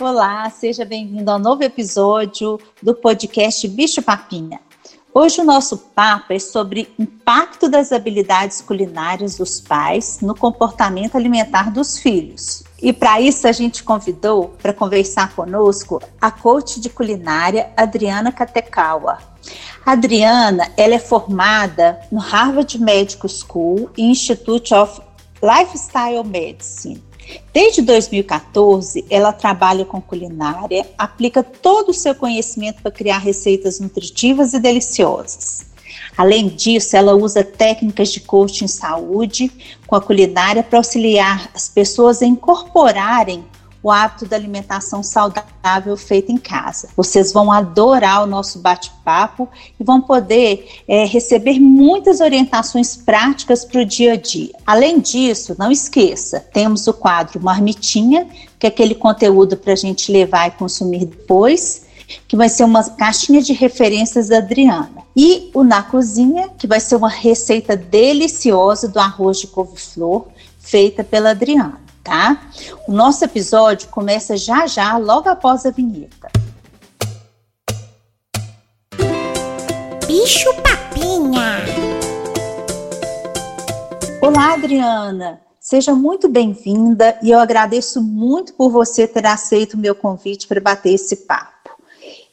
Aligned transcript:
Olá, 0.00 0.48
seja 0.48 0.84
bem-vindo 0.84 1.28
ao 1.28 1.40
novo 1.40 1.64
episódio 1.64 2.60
do 2.80 2.94
podcast 2.94 3.66
Bicho 3.66 4.00
Papinha. 4.00 4.60
Hoje 5.12 5.40
o 5.40 5.44
nosso 5.44 5.76
papo 5.76 6.32
é 6.32 6.38
sobre 6.38 6.88
impacto 6.96 7.68
das 7.68 7.90
habilidades 7.90 8.60
culinárias 8.60 9.36
dos 9.36 9.60
pais 9.60 10.20
no 10.22 10.36
comportamento 10.36 11.16
alimentar 11.16 11.72
dos 11.72 11.98
filhos. 11.98 12.62
E 12.80 12.92
para 12.92 13.20
isso 13.20 13.48
a 13.48 13.50
gente 13.50 13.82
convidou 13.82 14.54
para 14.62 14.72
conversar 14.72 15.34
conosco 15.34 16.00
a 16.20 16.30
coach 16.30 16.78
de 16.78 16.88
culinária 16.88 17.72
Adriana 17.76 18.30
Katekawa. 18.30 19.18
Adriana, 19.84 20.70
ela 20.76 20.94
é 20.94 21.00
formada 21.00 21.98
no 22.12 22.20
Harvard 22.20 22.78
Medical 22.80 23.28
School 23.28 23.90
e 23.96 24.04
Institute 24.04 24.72
of 24.72 25.00
Lifestyle 25.42 26.22
Medicine. 26.22 27.07
Desde 27.52 27.82
2014, 27.82 29.04
ela 29.10 29.32
trabalha 29.32 29.84
com 29.84 30.00
culinária, 30.00 30.86
aplica 30.96 31.42
todo 31.42 31.90
o 31.90 31.94
seu 31.94 32.14
conhecimento 32.14 32.82
para 32.82 32.90
criar 32.90 33.18
receitas 33.18 33.80
nutritivas 33.80 34.54
e 34.54 34.60
deliciosas. 34.60 35.66
Além 36.16 36.48
disso, 36.48 36.96
ela 36.96 37.14
usa 37.14 37.44
técnicas 37.44 38.12
de 38.12 38.20
coaching 38.20 38.66
saúde 38.66 39.50
com 39.86 39.94
a 39.94 40.00
culinária 40.00 40.62
para 40.62 40.78
auxiliar 40.78 41.50
as 41.54 41.68
pessoas 41.68 42.22
a 42.22 42.26
incorporarem 42.26 43.44
o 43.88 43.90
hábito 43.90 44.26
da 44.26 44.36
alimentação 44.36 45.02
saudável 45.02 45.96
feita 45.96 46.30
em 46.30 46.36
casa. 46.36 46.90
Vocês 46.94 47.32
vão 47.32 47.50
adorar 47.50 48.22
o 48.22 48.26
nosso 48.26 48.58
bate-papo 48.58 49.48
e 49.80 49.82
vão 49.82 50.00
poder 50.00 50.82
é, 50.86 51.06
receber 51.06 51.58
muitas 51.58 52.20
orientações 52.20 52.96
práticas 52.96 53.64
para 53.64 53.80
o 53.80 53.84
dia 53.86 54.12
a 54.12 54.16
dia. 54.16 54.52
Além 54.66 55.00
disso, 55.00 55.56
não 55.58 55.72
esqueça, 55.72 56.38
temos 56.52 56.86
o 56.86 56.92
quadro 56.92 57.42
Marmitinha, 57.42 58.28
que 58.58 58.66
é 58.66 58.68
aquele 58.68 58.94
conteúdo 58.94 59.56
para 59.56 59.72
a 59.72 59.76
gente 59.76 60.12
levar 60.12 60.48
e 60.48 60.50
consumir 60.50 61.06
depois 61.06 61.88
que 62.26 62.36
vai 62.36 62.48
ser 62.48 62.64
uma 62.64 62.82
caixinha 62.90 63.42
de 63.42 63.52
referências 63.52 64.28
da 64.28 64.38
Adriana. 64.38 65.02
E 65.16 65.50
o 65.54 65.62
Na 65.62 65.82
Cozinha, 65.82 66.48
que 66.58 66.66
vai 66.66 66.80
ser 66.80 66.96
uma 66.96 67.08
receita 67.08 67.76
deliciosa 67.76 68.88
do 68.88 68.98
arroz 68.98 69.38
de 69.38 69.46
couve-flor, 69.46 70.26
feita 70.58 71.02
pela 71.02 71.30
Adriana 71.30 71.87
tá? 72.02 72.40
O 72.86 72.92
nosso 72.92 73.24
episódio 73.24 73.88
começa 73.88 74.36
já 74.36 74.66
já, 74.66 74.96
logo 74.96 75.28
após 75.28 75.66
a 75.66 75.70
vinheta. 75.70 76.30
Bicho 80.06 80.52
Papinha. 80.62 81.58
Olá, 84.20 84.54
Adriana. 84.54 85.40
Seja 85.60 85.94
muito 85.94 86.28
bem-vinda 86.28 87.18
e 87.22 87.30
eu 87.30 87.38
agradeço 87.38 88.02
muito 88.02 88.54
por 88.54 88.70
você 88.70 89.06
ter 89.06 89.26
aceito 89.26 89.74
o 89.74 89.78
meu 89.78 89.94
convite 89.94 90.48
para 90.48 90.60
bater 90.60 90.94
esse 90.94 91.14
papo. 91.26 91.70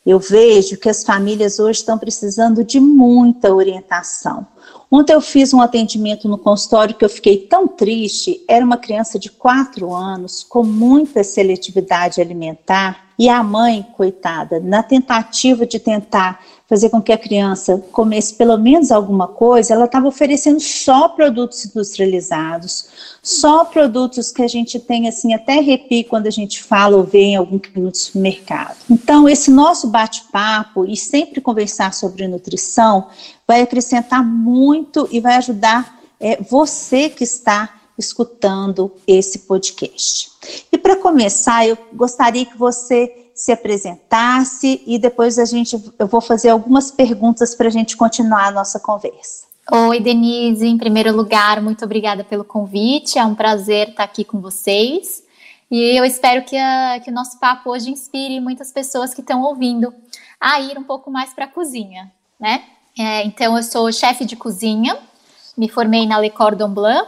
Eu 0.06 0.20
vejo 0.20 0.78
que 0.78 0.88
as 0.88 1.04
famílias 1.04 1.60
hoje 1.60 1.80
estão 1.80 1.98
precisando 1.98 2.64
de 2.64 2.80
muita 2.80 3.54
orientação. 3.54 4.48
Ontem 4.90 5.14
eu 5.14 5.22
fiz 5.22 5.54
um 5.54 5.62
atendimento 5.62 6.28
no 6.28 6.38
consultório 6.38 6.96
que 6.96 7.04
eu 7.04 7.10
fiquei 7.10 7.38
tão 7.38 7.68
triste. 7.68 8.44
Era 8.48 8.64
uma 8.64 8.78
criança 8.78 9.18
de 9.18 9.30
4 9.30 9.94
anos 9.94 10.44
com 10.44 10.64
muita 10.64 11.24
seletividade 11.24 12.22
alimentar 12.22 13.06
e 13.18 13.30
a 13.30 13.42
mãe, 13.42 13.86
coitada, 13.96 14.60
na 14.60 14.84
tentativa 14.84 15.66
de 15.66 15.80
tentar 15.80 16.44
fazer 16.68 16.90
com 16.90 17.02
que 17.02 17.12
a 17.12 17.18
criança 17.18 17.78
comesse 17.92 18.34
pelo 18.34 18.58
menos 18.58 18.92
alguma 18.92 19.28
coisa, 19.28 19.74
ela 19.74 19.86
estava 19.86 20.08
oferecendo 20.08 20.60
só 20.60 21.10
produtos 21.10 21.66
industrializados, 21.66 22.88
só 23.22 23.66
produtos 23.66 24.32
que 24.32 24.42
a 24.42 24.48
gente 24.48 24.80
tem 24.80 25.08
assim 25.08 25.34
até 25.34 25.60
arrepio 25.60 26.06
quando 26.06 26.28
a 26.28 26.32
gente 26.32 26.64
fala 26.64 26.98
ou 26.98 27.04
vê 27.04 27.20
em 27.20 27.36
algum 27.36 27.60
no 27.76 27.94
supermercado. 27.94 28.78
Então, 28.90 29.30
esse 29.30 29.52
nosso 29.52 29.88
bate-papo 29.88 30.86
e 30.86 30.98
sempre 30.98 31.40
conversar 31.40 31.94
sobre 31.94 32.28
nutrição 32.28 33.08
vai 33.48 33.62
acrescentar 33.62 34.26
muito 34.26 35.08
e 35.12 35.20
vai 35.20 35.36
ajudar 35.36 36.00
é, 36.20 36.42
você 36.42 37.10
que 37.10 37.24
está 37.24 37.76
escutando 37.98 38.92
esse 39.08 39.40
podcast. 39.40 40.32
Para 40.86 40.98
começar, 40.98 41.68
eu 41.68 41.76
gostaria 41.92 42.46
que 42.46 42.56
você 42.56 43.32
se 43.34 43.52
apresentasse 43.52 44.84
e 44.86 45.00
depois 45.00 45.40
a 45.40 45.44
gente 45.44 45.84
eu 45.98 46.06
vou 46.06 46.22
fazer 46.22 46.50
algumas 46.50 46.92
perguntas 46.92 47.56
para 47.56 47.70
a 47.70 47.72
gente 47.72 47.98
continuar 47.98 48.50
a 48.50 48.52
nossa 48.52 48.80
conversa. 48.80 49.48
Oi, 49.72 50.00
Denise. 50.00 50.68
Em 50.68 50.78
primeiro 50.78 51.12
lugar, 51.12 51.60
muito 51.60 51.84
obrigada 51.84 52.24
pelo 52.24 52.44
convite. 52.44 53.18
É 53.18 53.26
um 53.26 53.34
prazer 53.34 53.90
estar 53.90 54.04
aqui 54.04 54.24
com 54.24 54.40
vocês. 54.40 55.24
E 55.72 55.98
eu 55.98 56.06
espero 56.06 56.46
que, 56.46 56.56
a, 56.56 57.00
que 57.04 57.10
o 57.10 57.14
nosso 57.14 57.40
papo 57.40 57.72
hoje 57.72 57.90
inspire 57.90 58.40
muitas 58.40 58.72
pessoas 58.72 59.12
que 59.12 59.22
estão 59.22 59.42
ouvindo 59.42 59.92
a 60.40 60.60
ir 60.60 60.78
um 60.78 60.84
pouco 60.84 61.10
mais 61.10 61.34
para 61.34 61.46
a 61.46 61.48
cozinha, 61.48 62.12
né? 62.40 62.64
É, 62.96 63.26
então, 63.26 63.58
eu 63.58 63.64
sou 63.64 63.92
chefe 63.92 64.24
de 64.24 64.36
cozinha, 64.36 64.96
me 65.58 65.68
formei 65.68 66.06
na 66.06 66.20
Le 66.20 66.30
Cordon 66.30 66.70
Bleu 66.70 67.08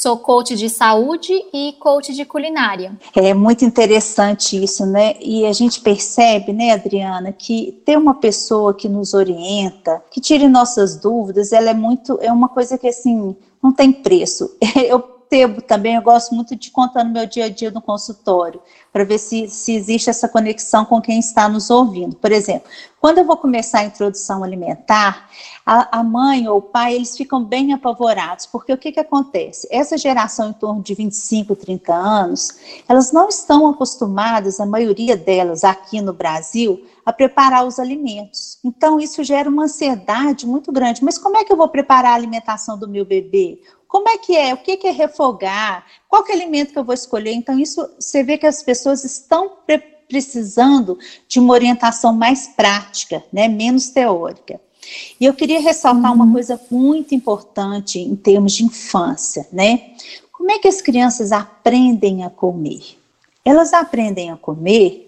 Sou 0.00 0.16
coach 0.16 0.54
de 0.54 0.70
saúde 0.70 1.32
e 1.52 1.72
coach 1.80 2.14
de 2.14 2.24
culinária. 2.24 2.96
É 3.16 3.34
muito 3.34 3.64
interessante 3.64 4.62
isso, 4.62 4.86
né? 4.86 5.16
E 5.20 5.44
a 5.44 5.52
gente 5.52 5.80
percebe, 5.80 6.52
né, 6.52 6.70
Adriana, 6.70 7.32
que 7.32 7.82
ter 7.84 7.98
uma 7.98 8.14
pessoa 8.14 8.72
que 8.72 8.88
nos 8.88 9.12
orienta, 9.12 10.00
que 10.08 10.20
tire 10.20 10.46
nossas 10.46 10.94
dúvidas, 10.94 11.52
ela 11.52 11.70
é 11.70 11.74
muito, 11.74 12.16
é 12.22 12.30
uma 12.30 12.48
coisa 12.48 12.78
que 12.78 12.86
assim, 12.86 13.34
não 13.60 13.72
tem 13.72 13.90
preço. 13.92 14.56
Eu 14.86 15.17
percebo 15.28 15.60
também, 15.60 15.94
eu 15.94 16.02
gosto 16.02 16.34
muito 16.34 16.56
de 16.56 16.70
contar 16.70 17.04
no 17.04 17.12
meu 17.12 17.26
dia 17.26 17.44
a 17.44 17.48
dia 17.48 17.70
no 17.70 17.82
consultório, 17.82 18.60
para 18.92 19.04
ver 19.04 19.18
se, 19.18 19.48
se 19.48 19.74
existe 19.74 20.08
essa 20.08 20.28
conexão 20.28 20.84
com 20.84 21.00
quem 21.00 21.18
está 21.18 21.48
nos 21.48 21.70
ouvindo. 21.70 22.16
Por 22.16 22.32
exemplo, 22.32 22.68
quando 23.00 23.18
eu 23.18 23.24
vou 23.24 23.36
começar 23.36 23.80
a 23.80 23.84
introdução 23.84 24.42
alimentar, 24.42 25.28
a, 25.64 25.98
a 25.98 26.02
mãe 26.02 26.48
ou 26.48 26.58
o 26.58 26.62
pai, 26.62 26.94
eles 26.94 27.16
ficam 27.16 27.44
bem 27.44 27.72
apavorados, 27.72 28.46
porque 28.46 28.72
o 28.72 28.78
que, 28.78 28.90
que 28.90 29.00
acontece? 29.00 29.68
Essa 29.70 29.98
geração 29.98 30.50
em 30.50 30.52
torno 30.54 30.82
de 30.82 30.94
25, 30.94 31.54
30 31.54 31.94
anos, 31.94 32.82
elas 32.88 33.12
não 33.12 33.28
estão 33.28 33.68
acostumadas, 33.68 34.58
a 34.58 34.66
maioria 34.66 35.16
delas 35.16 35.62
aqui 35.62 36.00
no 36.00 36.12
Brasil, 36.12 36.84
a 37.08 37.12
preparar 37.12 37.66
os 37.66 37.78
alimentos. 37.78 38.58
Então, 38.62 39.00
isso 39.00 39.24
gera 39.24 39.48
uma 39.48 39.64
ansiedade 39.64 40.46
muito 40.46 40.70
grande. 40.70 41.02
Mas 41.02 41.16
como 41.16 41.38
é 41.38 41.44
que 41.44 41.50
eu 41.50 41.56
vou 41.56 41.66
preparar 41.66 42.12
a 42.12 42.14
alimentação 42.14 42.78
do 42.78 42.86
meu 42.86 43.02
bebê? 43.02 43.62
Como 43.88 44.06
é 44.10 44.18
que 44.18 44.36
é? 44.36 44.52
O 44.52 44.58
que 44.58 44.86
é 44.86 44.90
refogar? 44.90 45.86
Qual 46.06 46.22
é 46.28 46.28
o 46.28 46.34
alimento 46.34 46.70
que 46.70 46.78
eu 46.78 46.84
vou 46.84 46.92
escolher? 46.92 47.32
Então, 47.32 47.58
isso 47.58 47.80
você 47.98 48.22
vê 48.22 48.36
que 48.36 48.44
as 48.44 48.62
pessoas 48.62 49.04
estão 49.04 49.52
pre 49.66 49.82
precisando 50.06 50.98
de 51.26 51.38
uma 51.38 51.52
orientação 51.52 52.14
mais 52.14 52.46
prática, 52.48 53.22
né? 53.30 53.46
menos 53.46 53.90
teórica. 53.90 54.58
E 55.20 55.24
eu 55.24 55.34
queria 55.34 55.60
ressaltar 55.60 56.10
uhum. 56.10 56.22
uma 56.22 56.32
coisa 56.32 56.60
muito 56.70 57.14
importante 57.14 57.98
em 57.98 58.16
termos 58.16 58.54
de 58.54 58.64
infância, 58.64 59.46
né? 59.52 59.92
Como 60.32 60.50
é 60.50 60.58
que 60.58 60.68
as 60.68 60.80
crianças 60.80 61.30
aprendem 61.30 62.24
a 62.24 62.30
comer? 62.30 62.98
Elas 63.44 63.74
aprendem 63.74 64.30
a 64.30 64.36
comer 64.36 65.07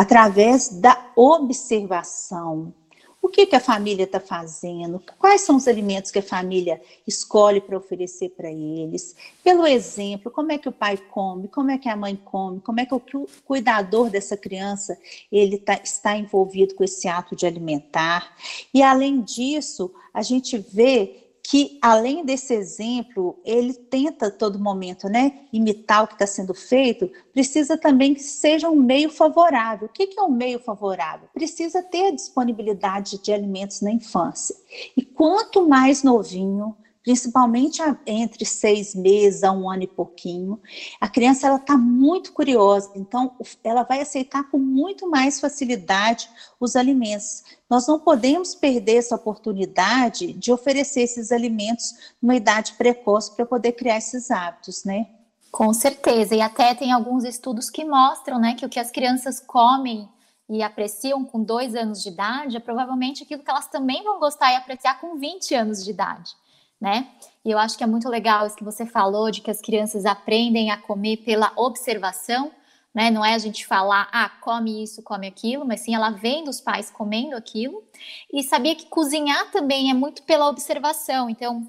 através 0.00 0.70
da 0.70 1.12
observação, 1.14 2.72
o 3.20 3.28
que, 3.28 3.44
que 3.44 3.54
a 3.54 3.60
família 3.60 4.04
está 4.04 4.18
fazendo, 4.18 4.98
quais 5.18 5.42
são 5.42 5.56
os 5.56 5.68
alimentos 5.68 6.10
que 6.10 6.20
a 6.20 6.22
família 6.22 6.80
escolhe 7.06 7.60
para 7.60 7.76
oferecer 7.76 8.30
para 8.30 8.50
eles, 8.50 9.14
pelo 9.44 9.66
exemplo, 9.66 10.32
como 10.32 10.52
é 10.52 10.56
que 10.56 10.70
o 10.70 10.72
pai 10.72 10.96
come, 10.96 11.48
como 11.48 11.70
é 11.70 11.76
que 11.76 11.86
a 11.86 11.94
mãe 11.94 12.16
come, 12.16 12.60
como 12.60 12.80
é 12.80 12.86
que 12.86 12.94
o 12.94 13.02
cuidador 13.44 14.08
dessa 14.08 14.38
criança 14.38 14.98
ele 15.30 15.58
tá, 15.58 15.78
está 15.84 16.16
envolvido 16.16 16.74
com 16.74 16.82
esse 16.82 17.06
ato 17.06 17.36
de 17.36 17.44
alimentar. 17.44 18.34
E 18.72 18.82
além 18.82 19.20
disso, 19.20 19.92
a 20.14 20.22
gente 20.22 20.56
vê 20.56 21.29
que 21.50 21.80
além 21.82 22.24
desse 22.24 22.54
exemplo, 22.54 23.36
ele 23.44 23.74
tenta 23.74 24.28
a 24.28 24.30
todo 24.30 24.56
momento, 24.56 25.08
né, 25.08 25.40
imitar 25.52 26.04
o 26.04 26.06
que 26.06 26.12
está 26.12 26.24
sendo 26.24 26.54
feito, 26.54 27.10
precisa 27.32 27.76
também 27.76 28.14
que 28.14 28.22
seja 28.22 28.70
um 28.70 28.76
meio 28.76 29.10
favorável. 29.10 29.88
O 29.88 29.92
que 29.92 30.14
é 30.16 30.22
um 30.22 30.30
meio 30.30 30.60
favorável? 30.60 31.28
Precisa 31.34 31.82
ter 31.82 32.12
disponibilidade 32.12 33.20
de 33.20 33.32
alimentos 33.32 33.80
na 33.80 33.90
infância. 33.90 34.54
E 34.96 35.04
quanto 35.04 35.68
mais 35.68 36.04
novinho, 36.04 36.76
principalmente 37.02 37.80
entre 38.06 38.44
seis 38.44 38.94
meses 38.94 39.42
a 39.42 39.52
um 39.52 39.70
ano 39.70 39.84
e 39.84 39.86
pouquinho. 39.86 40.60
A 41.00 41.08
criança 41.08 41.46
ela 41.46 41.56
está 41.56 41.76
muito 41.76 42.32
curiosa, 42.32 42.90
então 42.94 43.36
ela 43.64 43.82
vai 43.82 44.00
aceitar 44.00 44.50
com 44.50 44.58
muito 44.58 45.08
mais 45.08 45.40
facilidade 45.40 46.28
os 46.58 46.76
alimentos. 46.76 47.42
Nós 47.68 47.86
não 47.86 47.98
podemos 47.98 48.54
perder 48.54 48.96
essa 48.96 49.14
oportunidade 49.14 50.32
de 50.32 50.52
oferecer 50.52 51.02
esses 51.02 51.32
alimentos 51.32 52.14
numa 52.20 52.36
idade 52.36 52.74
precoce 52.74 53.34
para 53.34 53.46
poder 53.46 53.72
criar 53.72 53.98
esses 53.98 54.30
hábitos, 54.30 54.84
né? 54.84 55.06
Com 55.50 55.72
certeza, 55.72 56.34
e 56.36 56.40
até 56.40 56.74
tem 56.74 56.92
alguns 56.92 57.24
estudos 57.24 57.70
que 57.70 57.84
mostram, 57.84 58.38
né, 58.38 58.54
que 58.54 58.64
o 58.64 58.68
que 58.68 58.78
as 58.78 58.90
crianças 58.90 59.40
comem 59.40 60.08
e 60.48 60.62
apreciam 60.62 61.24
com 61.24 61.42
dois 61.42 61.74
anos 61.74 62.02
de 62.02 62.08
idade 62.08 62.56
é 62.56 62.60
provavelmente 62.60 63.24
aquilo 63.24 63.42
que 63.42 63.50
elas 63.50 63.66
também 63.66 64.02
vão 64.04 64.20
gostar 64.20 64.52
e 64.52 64.56
apreciar 64.56 65.00
com 65.00 65.18
20 65.18 65.54
anos 65.54 65.84
de 65.84 65.90
idade 65.90 66.36
né? 66.80 67.08
E 67.44 67.50
eu 67.50 67.58
acho 67.58 67.76
que 67.76 67.84
é 67.84 67.86
muito 67.86 68.08
legal 68.08 68.46
isso 68.46 68.56
que 68.56 68.64
você 68.64 68.86
falou 68.86 69.30
de 69.30 69.40
que 69.40 69.50
as 69.50 69.60
crianças 69.60 70.06
aprendem 70.06 70.70
a 70.70 70.76
comer 70.76 71.18
pela 71.18 71.52
observação, 71.56 72.50
né? 72.94 73.10
Não 73.10 73.24
é 73.24 73.34
a 73.34 73.38
gente 73.38 73.66
falar, 73.66 74.08
ah, 74.12 74.28
come 74.40 74.82
isso, 74.82 75.02
come 75.02 75.26
aquilo, 75.26 75.64
mas 75.64 75.80
sim 75.80 75.94
ela 75.94 76.10
vendo 76.10 76.48
os 76.48 76.60
pais 76.60 76.90
comendo 76.90 77.36
aquilo. 77.36 77.84
E 78.32 78.42
sabia 78.42 78.74
que 78.74 78.86
cozinhar 78.86 79.50
também 79.50 79.90
é 79.90 79.94
muito 79.94 80.22
pela 80.22 80.48
observação. 80.48 81.30
Então, 81.30 81.66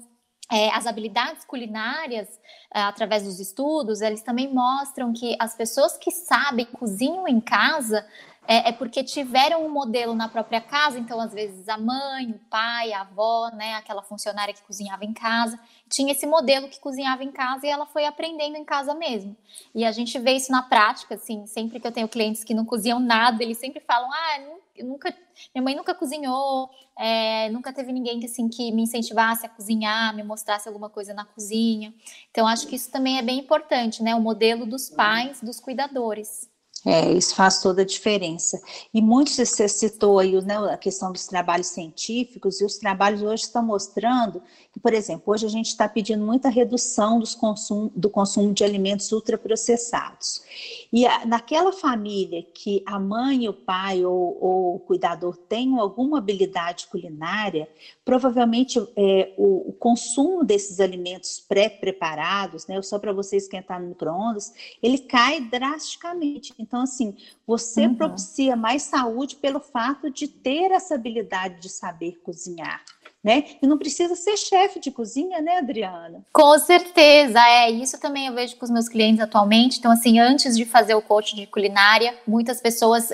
é, 0.50 0.68
as 0.70 0.86
habilidades 0.86 1.44
culinárias, 1.44 2.28
é, 2.74 2.80
através 2.82 3.22
dos 3.22 3.38
estudos, 3.38 4.00
eles 4.00 4.22
também 4.22 4.52
mostram 4.52 5.12
que 5.12 5.36
as 5.38 5.54
pessoas 5.54 5.96
que 5.96 6.10
sabem 6.10 6.66
cozinham 6.66 7.26
em 7.28 7.40
casa 7.40 8.04
é, 8.46 8.70
é, 8.70 8.72
porque 8.72 9.04
tiveram 9.04 9.64
um 9.64 9.68
modelo 9.68 10.14
na 10.14 10.28
própria 10.28 10.60
casa, 10.60 10.98
então 10.98 11.20
às 11.20 11.32
vezes 11.32 11.68
a 11.68 11.78
mãe, 11.78 12.30
o 12.32 12.38
pai, 12.50 12.92
a 12.92 13.02
avó, 13.02 13.50
né, 13.54 13.74
aquela 13.74 14.02
funcionária 14.02 14.52
que 14.52 14.62
cozinhava 14.62 15.04
em 15.04 15.12
casa, 15.12 15.58
tinha 15.88 16.12
esse 16.12 16.26
modelo 16.26 16.68
que 16.68 16.80
cozinhava 16.80 17.22
em 17.22 17.30
casa 17.30 17.66
e 17.66 17.70
ela 17.70 17.86
foi 17.86 18.04
aprendendo 18.04 18.56
em 18.56 18.64
casa 18.64 18.94
mesmo. 18.94 19.36
E 19.74 19.84
a 19.84 19.92
gente 19.92 20.18
vê 20.18 20.32
isso 20.32 20.50
na 20.50 20.62
prática, 20.62 21.14
assim, 21.14 21.46
sempre 21.46 21.78
que 21.78 21.86
eu 21.86 21.92
tenho 21.92 22.08
clientes 22.08 22.42
que 22.42 22.52
não 22.52 22.64
cozinham 22.64 22.98
nada, 22.98 23.42
eles 23.42 23.58
sempre 23.58 23.80
falam, 23.80 24.10
ah, 24.12 24.40
nunca, 24.82 25.14
minha 25.54 25.62
mãe 25.62 25.76
nunca 25.76 25.94
cozinhou, 25.94 26.68
é, 26.98 27.48
nunca 27.50 27.72
teve 27.72 27.92
ninguém 27.92 28.24
assim 28.24 28.48
que 28.48 28.72
me 28.72 28.82
incentivasse 28.82 29.46
a 29.46 29.48
cozinhar, 29.48 30.14
me 30.16 30.22
mostrasse 30.24 30.68
alguma 30.68 30.90
coisa 30.90 31.14
na 31.14 31.24
cozinha. 31.24 31.94
Então 32.30 32.46
acho 32.48 32.66
que 32.66 32.74
isso 32.74 32.90
também 32.90 33.18
é 33.18 33.22
bem 33.22 33.38
importante, 33.38 34.02
né, 34.02 34.14
o 34.16 34.20
modelo 34.20 34.66
dos 34.66 34.90
pais, 34.90 35.40
dos 35.40 35.60
cuidadores. 35.60 36.51
É, 36.84 37.12
isso 37.12 37.34
faz 37.36 37.60
toda 37.62 37.82
a 37.82 37.84
diferença. 37.84 38.60
E 38.92 39.00
muitos, 39.00 39.36
você 39.36 39.68
citou 39.68 40.18
aí 40.18 40.40
né, 40.42 40.56
a 40.56 40.76
questão 40.76 41.12
dos 41.12 41.26
trabalhos 41.26 41.68
científicos, 41.68 42.60
e 42.60 42.64
os 42.64 42.76
trabalhos 42.76 43.22
hoje 43.22 43.44
estão 43.44 43.62
mostrando 43.64 44.42
que, 44.72 44.80
por 44.80 44.94
exemplo, 44.94 45.32
hoje 45.32 45.44
a 45.44 45.50
gente 45.50 45.66
está 45.66 45.86
pedindo 45.88 46.24
muita 46.24 46.48
redução 46.48 47.20
dos 47.20 47.34
consum, 47.34 47.90
do 47.94 48.08
consumo 48.08 48.54
de 48.54 48.64
alimentos 48.64 49.12
ultraprocessados. 49.12 50.42
E 50.90 51.06
a, 51.06 51.26
naquela 51.26 51.72
família 51.72 52.42
que 52.42 52.82
a 52.86 52.98
mãe, 52.98 53.48
o 53.48 53.52
pai 53.52 54.04
ou, 54.04 54.38
ou 54.40 54.76
o 54.76 54.80
cuidador 54.80 55.36
tenham 55.36 55.78
alguma 55.78 56.18
habilidade 56.18 56.86
culinária, 56.86 57.68
provavelmente 58.04 58.78
é, 58.96 59.34
o, 59.36 59.68
o, 59.68 59.72
consumo 59.74 60.42
desses 60.42 60.80
alimentos 60.80 61.38
pré-preparados, 61.38 62.66
né, 62.66 62.80
só 62.82 62.98
para 62.98 63.12
você 63.12 63.36
esquentar 63.36 63.80
no 63.80 63.88
micro-ondas, 63.88 64.52
ele 64.82 64.98
cai 64.98 65.40
drasticamente. 65.40 66.54
Então, 66.58 66.71
assim, 66.80 67.16
você 67.46 67.86
uhum. 67.86 67.94
propicia 67.94 68.56
mais 68.56 68.82
saúde 68.82 69.36
pelo 69.36 69.60
fato 69.60 70.10
de 70.10 70.26
ter 70.26 70.70
essa 70.70 70.94
habilidade 70.94 71.60
de 71.60 71.68
saber 71.68 72.20
cozinhar 72.24 72.82
né? 73.22 73.44
E 73.62 73.66
não 73.66 73.78
precisa 73.78 74.16
ser 74.16 74.36
chefe 74.36 74.80
de 74.80 74.90
cozinha, 74.90 75.40
né, 75.40 75.58
Adriana? 75.58 76.24
Com 76.32 76.58
certeza, 76.58 77.38
é. 77.38 77.70
Isso 77.70 78.00
também 78.00 78.26
eu 78.26 78.34
vejo 78.34 78.56
com 78.56 78.64
os 78.64 78.70
meus 78.70 78.88
clientes 78.88 79.20
atualmente. 79.20 79.78
Então, 79.78 79.92
assim, 79.92 80.18
antes 80.18 80.56
de 80.56 80.64
fazer 80.64 80.94
o 80.94 81.02
coach 81.02 81.36
de 81.36 81.46
culinária, 81.46 82.14
muitas 82.26 82.60
pessoas, 82.60 83.12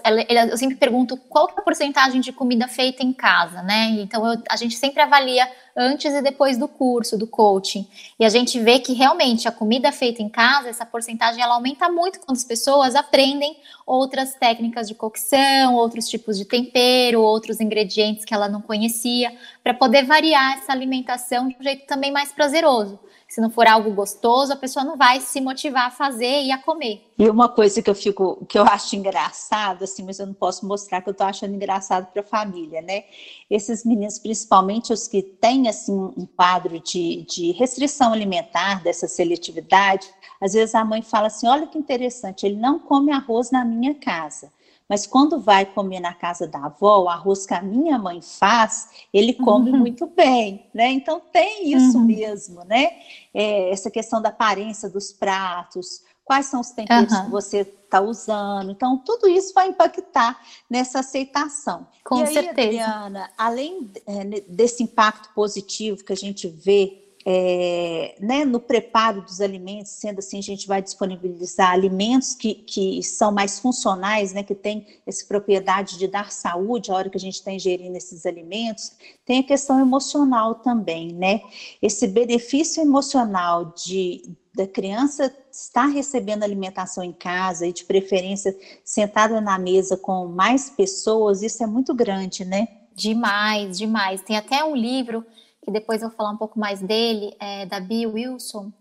eu 0.51 0.57
sempre 0.57 0.77
pergunto 0.77 1.17
qual 1.17 1.49
é 1.49 1.61
a 1.61 1.63
porcentagem 1.63 2.23
de 2.23 2.33
comida 2.33 2.67
feita 2.67 3.03
em 3.03 3.13
casa, 3.13 3.63
né? 3.63 3.91
Então, 4.01 4.27
eu, 4.27 4.43
a 4.49 4.57
gente 4.57 4.77
sempre 4.77 5.03
avalia 5.03 5.47
antes 5.79 6.13
e 6.13 6.21
depois 6.21 6.59
do 6.59 6.67
curso, 6.67 7.17
do 7.17 7.27
coaching. 7.27 7.87
E 8.19 8.25
a 8.25 8.29
gente 8.29 8.59
vê 8.59 8.81
que 8.81 8.93
realmente 8.93 9.47
a 9.47 9.53
comida 9.53 9.93
feita 9.93 10.21
em 10.21 10.29
casa, 10.29 10.69
essa 10.69 10.85
porcentagem 10.85 11.41
ela 11.41 11.55
aumenta 11.55 11.89
muito 11.89 12.19
quando 12.19 12.37
as 12.37 12.45
pessoas 12.45 12.97
aprendem 12.97 13.57
outras 13.87 14.35
técnicas 14.35 14.89
de 14.89 14.95
cocção, 14.95 15.75
outros 15.75 16.09
tipos 16.09 16.37
de 16.37 16.45
tempero, 16.45 17.23
outros 17.23 17.61
ingredientes 17.61 18.25
que 18.25 18.35
ela 18.35 18.49
não 18.49 18.61
conhecia, 18.61 19.33
para 19.63 19.73
poder 19.73 20.05
variar 20.05 20.59
essa 20.59 20.73
alimentação 20.73 21.49
de 21.49 21.57
um 21.59 21.63
jeito 21.63 21.87
também 21.87 22.11
mais 22.11 22.33
prazeroso 22.33 22.99
se 23.29 23.43
não 23.43 23.51
for 23.51 23.67
algo 23.67 23.91
gostoso, 23.93 24.53
a 24.53 24.57
pessoa 24.57 24.85
não 24.85 24.97
vai 24.97 25.21
se 25.21 25.41
motivar 25.41 25.87
a 25.87 25.91
fazer 25.91 26.43
e 26.43 26.51
a 26.51 26.59
comer. 26.59 27.08
E 27.19 27.29
uma 27.29 27.49
coisa 27.49 27.83
que 27.83 27.91
eu 27.91 27.97
fico, 27.97 28.47
que 28.47 28.57
eu 28.57 28.63
acho 28.63 28.95
engraçado, 28.95 29.83
assim, 29.83 30.05
mas 30.05 30.21
eu 30.21 30.27
não 30.27 30.35
posso 30.35 30.65
mostrar 30.65 31.03
que 31.03 31.11
eu 31.11 31.15
tô 31.15 31.25
achando 31.25 31.53
engraçado 31.53 32.07
para 32.13 32.23
a 32.23 32.25
família, 32.25 32.81
né? 32.81 33.05
Esses 33.51 33.85
meninos, 33.85 34.21
principalmente 34.21 34.93
os 34.93 35.09
que 35.09 35.21
têm 35.21 35.69
assim 35.69 35.93
um 35.93 36.27
quadro 36.37 36.79
de, 36.79 37.27
de 37.29 37.51
restrição 37.51 38.13
alimentar, 38.13 38.85
dessa 38.85 39.09
seletividade, 39.09 40.09
às 40.41 40.53
vezes 40.53 40.77
a 40.77 40.85
mãe 40.85 41.03
fala 41.03 41.27
assim: 41.27 41.49
olha 41.49 41.67
que 41.67 41.77
interessante, 41.77 42.47
ele 42.47 42.57
não 42.57 42.79
come 42.79 43.11
arroz 43.11 43.51
na 43.51 43.65
minha 43.65 43.95
casa. 43.95 44.53
Mas 44.89 45.07
quando 45.07 45.39
vai 45.39 45.67
comer 45.67 46.01
na 46.01 46.15
casa 46.15 46.47
da 46.47 46.65
avó, 46.65 47.03
o 47.03 47.09
arroz 47.09 47.45
que 47.45 47.53
a 47.53 47.61
minha 47.61 47.99
mãe 47.99 48.23
faz, 48.23 48.89
ele 49.13 49.35
come 49.35 49.71
uhum. 49.71 49.79
muito 49.79 50.07
bem, 50.07 50.67
né? 50.73 50.91
Então 50.91 51.21
tem 51.21 51.73
isso 51.73 51.99
uhum. 51.99 52.05
mesmo, 52.05 52.65
né? 52.65 52.93
É, 53.35 53.71
essa 53.71 53.91
questão 53.91 54.23
da 54.23 54.31
aparência 54.31 54.89
dos 54.89 55.13
pratos, 55.13 56.03
quais 56.29 56.45
são 56.45 56.61
os 56.61 56.71
temperos 56.71 57.11
uhum. 57.11 57.25
que 57.25 57.31
você 57.31 57.61
está 57.61 58.03
usando. 58.03 58.71
Então, 58.71 58.99
tudo 58.99 59.27
isso 59.27 59.55
vai 59.55 59.69
impactar 59.69 60.39
nessa 60.69 61.01
aceitação. 61.01 61.87
Com 62.05 62.19
e 62.19 62.25
aí, 62.25 62.35
certeza. 62.35 62.85
Adriana, 62.85 63.31
além 63.39 63.91
é, 64.07 64.25
desse 64.47 64.83
impacto 64.83 65.33
positivo 65.33 66.05
que 66.05 66.13
a 66.13 66.17
gente 66.17 66.47
vê 66.47 67.08
é, 67.27 68.15
né, 68.21 68.45
no 68.45 68.61
preparo 68.61 69.23
dos 69.23 69.41
alimentos, 69.41 69.93
sendo 69.93 70.19
assim, 70.21 70.39
a 70.39 70.43
gente 70.43 70.67
vai 70.67 70.81
disponibilizar 70.81 71.73
alimentos 71.73 72.35
que, 72.35 72.55
que 72.55 73.03
são 73.03 73.33
mais 73.33 73.59
funcionais, 73.59 74.33
né, 74.33 74.43
que 74.43 74.55
tem 74.55 74.87
essa 75.07 75.25
propriedade 75.27 75.99
de 75.99 76.07
dar 76.07 76.31
saúde 76.33 76.91
a 76.91 76.95
hora 76.95 77.11
que 77.11 77.17
a 77.17 77.21
gente 77.21 77.35
está 77.35 77.53
ingerindo 77.53 77.97
esses 77.97 78.25
alimentos, 78.25 78.93
tem 79.25 79.41
a 79.41 79.43
questão 79.43 79.81
emocional 79.81 80.57
também, 80.57 81.13
né? 81.13 81.43
Esse 81.83 82.07
benefício 82.07 82.81
emocional 82.83 83.75
de 83.77 84.23
da 84.55 84.67
criança 84.67 85.33
estar 85.53 85.87
recebendo 85.87 86.43
alimentação 86.43 87.05
em 87.05 87.13
casa 87.13 87.65
e 87.65 87.73
de 87.73 87.85
preferência 87.85 88.57
sentada 88.85 89.41
na 89.41 89.57
mesa 89.57 89.97
com 89.97 90.27
mais 90.27 90.69
pessoas, 90.69 91.43
isso 91.43 91.63
é 91.63 91.67
muito 91.67 91.95
grande, 91.95 92.45
né? 92.45 92.67
Demais, 92.93 93.79
demais. 93.79 94.21
Tem 94.23 94.37
até 94.37 94.65
um 94.65 94.75
livro 94.75 95.25
que 95.69 95.73
depois 95.73 96.01
eu 96.01 96.09
vou 96.09 96.17
falar 96.17 96.31
um 96.31 96.37
pouco 96.39 96.59
mais 96.59 96.81
dele, 96.81 97.37
é, 97.39 97.67
da 97.67 97.79
Bill 97.79 98.15
Wilson. 98.15 98.73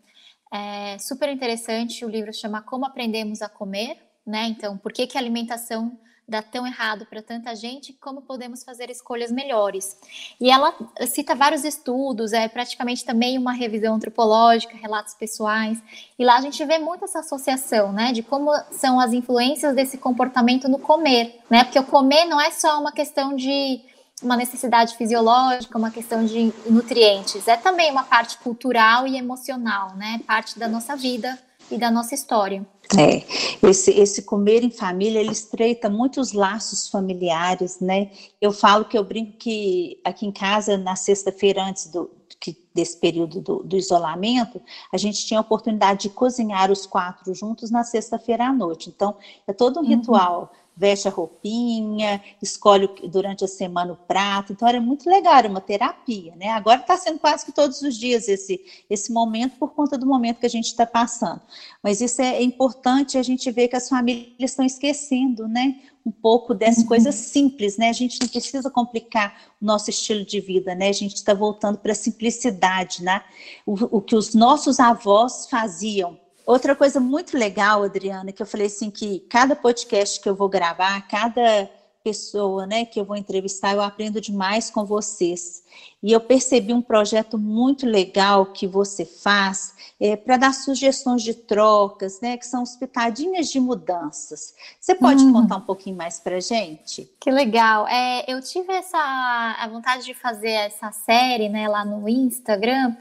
É 0.50 0.98
super 0.98 1.28
interessante, 1.28 2.06
o 2.06 2.10
livro 2.10 2.34
chama 2.34 2.62
Como 2.62 2.86
Aprendemos 2.86 3.42
a 3.42 3.50
Comer, 3.50 3.98
né? 4.26 4.46
Então, 4.48 4.78
por 4.78 4.94
que, 4.94 5.06
que 5.06 5.18
a 5.18 5.22
alimentação 5.22 6.00
dá 6.26 6.42
tão 6.42 6.66
errado 6.66 7.06
para 7.06 7.22
tanta 7.22 7.54
gente, 7.56 7.94
como 7.94 8.22
podemos 8.22 8.62
fazer 8.64 8.90
escolhas 8.90 9.32
melhores. 9.32 9.98
E 10.42 10.52
ela 10.52 10.74
cita 11.08 11.34
vários 11.34 11.64
estudos, 11.64 12.34
é 12.34 12.50
praticamente 12.50 13.06
também 13.06 13.38
uma 13.38 13.54
revisão 13.54 13.96
antropológica, 13.96 14.76
relatos 14.76 15.14
pessoais, 15.14 15.82
e 16.20 16.26
lá 16.26 16.38
a 16.38 16.42
gente 16.42 16.64
vê 16.66 16.80
muito 16.80 17.06
essa 17.06 17.20
associação, 17.20 17.94
né, 17.94 18.12
de 18.12 18.22
como 18.22 18.52
são 18.72 19.00
as 19.00 19.14
influências 19.14 19.74
desse 19.74 19.98
comportamento 19.98 20.68
no 20.68 20.80
comer, 20.80 21.40
né? 21.50 21.64
Porque 21.64 21.80
o 21.80 21.86
comer 21.86 22.26
não 22.26 22.42
é 22.42 22.52
só 22.52 22.80
uma 22.80 22.92
questão 22.92 23.34
de 23.34 23.82
uma 24.22 24.36
necessidade 24.36 24.96
fisiológica, 24.96 25.78
uma 25.78 25.92
questão 25.92 26.26
de 26.26 26.52
nutrientes. 26.66 27.48
É 27.48 27.56
também 27.56 27.92
uma 27.92 28.04
parte 28.04 28.38
cultural 28.40 29.06
e 29.06 29.18
emocional, 29.18 29.96
né? 29.96 30.22
Parte 30.26 30.58
da 30.58 30.68
nossa 30.68 30.96
vida 30.96 31.38
e 31.70 31.78
da 31.78 31.92
nossa 31.92 32.16
história. 32.16 32.66
É, 32.98 33.24
esse, 33.68 33.92
esse 33.92 34.22
comer 34.24 34.64
em 34.64 34.72
família, 34.72 35.20
ele 35.20 35.32
estreita 35.32 35.90
muitos 35.90 36.32
laços 36.32 36.88
familiares, 36.88 37.80
né? 37.80 38.10
Eu 38.40 38.52
falo 38.52 38.86
que 38.86 38.98
eu 38.98 39.04
brinco 39.04 39.38
que 39.38 40.00
aqui 40.04 40.26
em 40.26 40.32
casa, 40.32 40.78
na 40.78 40.96
sexta-feira 40.96 41.64
antes 41.64 41.88
do, 41.88 42.10
que, 42.40 42.58
desse 42.74 42.98
período 42.98 43.42
do, 43.42 43.64
do, 43.64 43.76
isolamento, 43.76 44.62
a 44.92 44.98
gente 44.98 45.26
tinha 45.26 45.40
a 45.40 45.42
oportunidade 45.42 46.04
de 46.04 46.10
cozinhar 46.10 46.72
os 46.72 46.86
quatro 46.86 47.34
juntos 47.36 47.70
na 47.70 47.84
sexta-feira 47.84 48.48
à 48.48 48.54
noite. 48.54 48.90
Então, 48.90 49.16
é 49.46 49.54
todo 49.54 49.80
um 49.80 49.84
uhum. 49.84 49.90
ritual 49.90 50.52
veste 50.78 51.08
a 51.08 51.12
roupinha, 51.12 52.22
escolhe 52.42 52.88
durante 53.10 53.44
a 53.44 53.48
semana 53.48 53.94
o 53.94 53.98
prato. 53.98 54.54
Então 54.54 54.68
era 54.68 54.80
muito 54.80 55.10
legal, 55.10 55.34
era 55.34 55.50
uma 55.50 55.60
terapia, 55.60 56.36
né? 56.36 56.50
Agora 56.50 56.80
está 56.80 56.96
sendo 56.96 57.18
quase 57.18 57.44
que 57.44 57.52
todos 57.52 57.82
os 57.82 57.98
dias 57.98 58.28
esse, 58.28 58.62
esse 58.88 59.12
momento 59.12 59.58
por 59.58 59.74
conta 59.74 59.98
do 59.98 60.06
momento 60.06 60.40
que 60.40 60.46
a 60.46 60.50
gente 60.50 60.68
está 60.68 60.86
passando. 60.86 61.42
Mas 61.84 62.00
isso 62.00 62.22
é 62.22 62.44
importante 62.44 63.18
a 63.18 63.24
gente 63.24 63.50
ver 63.50 63.68
que 63.68 63.76
as 63.76 63.90
famílias 63.90 64.52
estão 64.52 64.64
esquecendo, 64.64 65.48
né? 65.48 65.80
Um 66.06 66.12
pouco 66.12 66.54
dessas 66.54 66.84
uhum. 66.84 66.90
coisas 66.90 67.16
simples, 67.16 67.76
né? 67.78 67.90
A 67.90 67.94
gente 67.94 68.22
não 68.22 68.28
precisa 68.28 68.70
complicar 68.70 69.36
o 69.60 69.66
nosso 69.66 69.90
estilo 69.90 70.24
de 70.24 70.40
vida, 70.40 70.76
né? 70.76 70.90
A 70.90 70.94
gente 70.94 71.16
está 71.16 71.34
voltando 71.34 71.80
para 71.80 71.92
a 71.92 71.96
simplicidade, 71.96 73.04
né? 73.04 73.24
O, 73.66 73.98
o 73.98 74.02
que 74.02 74.16
os 74.16 74.36
nossos 74.36 74.80
avós 74.80 75.48
faziam 75.50 76.20
Outra 76.48 76.74
coisa 76.74 76.98
muito 76.98 77.38
legal, 77.38 77.84
Adriana, 77.84 78.32
que 78.32 78.42
eu 78.42 78.46
falei 78.46 78.68
assim 78.68 78.90
que 78.90 79.20
cada 79.30 79.54
podcast 79.54 80.18
que 80.22 80.30
eu 80.30 80.34
vou 80.34 80.48
gravar, 80.48 81.06
cada 81.06 81.70
pessoa, 82.08 82.66
né, 82.66 82.86
que 82.86 82.98
eu 82.98 83.04
vou 83.04 83.18
entrevistar, 83.18 83.74
eu 83.74 83.82
aprendo 83.82 84.22
demais 84.22 84.70
com 84.70 84.86
vocês. 84.86 85.62
E 86.02 86.14
eu 86.14 86.22
percebi 86.22 86.72
um 86.72 86.82
projeto 86.82 87.38
muito 87.38 87.86
legal 87.86 88.46
que 88.46 88.66
você 88.66 89.04
faz 89.04 89.76
é, 90.00 90.16
para 90.16 90.38
dar 90.38 90.54
sugestões 90.54 91.22
de 91.22 91.34
trocas, 91.34 92.22
né, 92.22 92.38
que 92.38 92.48
são 92.48 92.64
as 92.64 92.78
pitadinhas 92.78 93.50
de 93.50 93.60
mudanças. 93.60 94.56
Você 94.80 94.96
pode 94.96 95.22
hum. 95.22 95.34
contar 95.34 95.58
um 95.58 95.62
pouquinho 95.62 95.98
mais 95.98 96.18
para 96.18 96.40
gente? 96.40 97.12
Que 97.20 97.30
legal. 97.30 97.86
É, 97.90 98.24
eu 98.32 98.42
tive 98.42 98.72
essa 98.72 98.98
a 98.98 99.68
vontade 99.68 100.06
de 100.06 100.14
fazer 100.14 100.52
essa 100.52 100.94
série, 100.94 101.50
né, 101.50 101.68
lá 101.68 101.84
no 101.84 102.08
Instagram, 102.08 102.96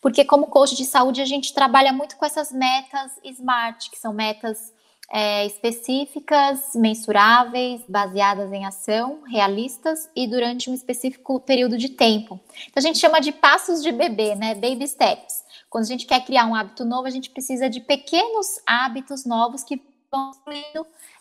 porque 0.00 0.24
como 0.24 0.46
coach 0.46 0.76
de 0.76 0.84
saúde 0.84 1.20
a 1.20 1.26
gente 1.26 1.52
trabalha 1.52 1.92
muito 1.92 2.16
com 2.16 2.24
essas 2.24 2.52
metas 2.52 3.10
smart, 3.24 3.90
que 3.90 3.98
são 3.98 4.12
metas 4.12 4.72
é, 5.10 5.46
específicas, 5.46 6.72
mensuráveis, 6.74 7.82
baseadas 7.88 8.52
em 8.52 8.64
ação, 8.64 9.22
realistas 9.26 10.08
e 10.14 10.26
durante 10.26 10.70
um 10.70 10.74
específico 10.74 11.38
período 11.40 11.76
de 11.76 11.90
tempo. 11.90 12.40
Então 12.66 12.80
a 12.80 12.86
gente 12.86 12.98
chama 12.98 13.20
de 13.20 13.32
passos 13.32 13.82
de 13.82 13.92
bebê, 13.92 14.34
né? 14.34 14.54
Baby 14.54 14.86
steps. 14.86 15.44
Quando 15.68 15.84
a 15.84 15.88
gente 15.88 16.06
quer 16.06 16.24
criar 16.24 16.46
um 16.46 16.54
hábito 16.54 16.84
novo, 16.84 17.06
a 17.06 17.10
gente 17.10 17.30
precisa 17.30 17.68
de 17.68 17.80
pequenos 17.80 18.60
hábitos 18.66 19.24
novos 19.24 19.62
que 19.62 19.82
vão 20.10 20.30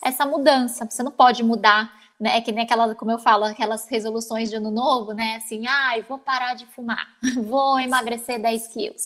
essa 0.02 0.26
mudança. 0.26 0.86
Você 0.90 1.02
não 1.02 1.12
pode 1.12 1.44
mudar 1.44 2.03
né? 2.20 2.38
É 2.38 2.42
que 2.42 2.52
nem 2.52 2.64
aquela, 2.64 2.96
como 2.96 3.12
eu 3.12 3.20
falo, 3.20 3.44
aquelas 3.44 3.88
resoluções 3.88 4.50
de 4.50 4.56
ano 4.56 4.72
novo, 4.72 5.14
né? 5.14 5.36
Assim, 5.38 5.66
ai, 5.68 6.00
ah, 6.00 6.06
vou 6.08 6.18
parar 6.18 6.54
de 6.54 6.66
fumar, 6.68 7.08
vou 7.44 7.80
emagrecer 7.80 8.42
10 8.42 8.68
quilos. 8.68 9.06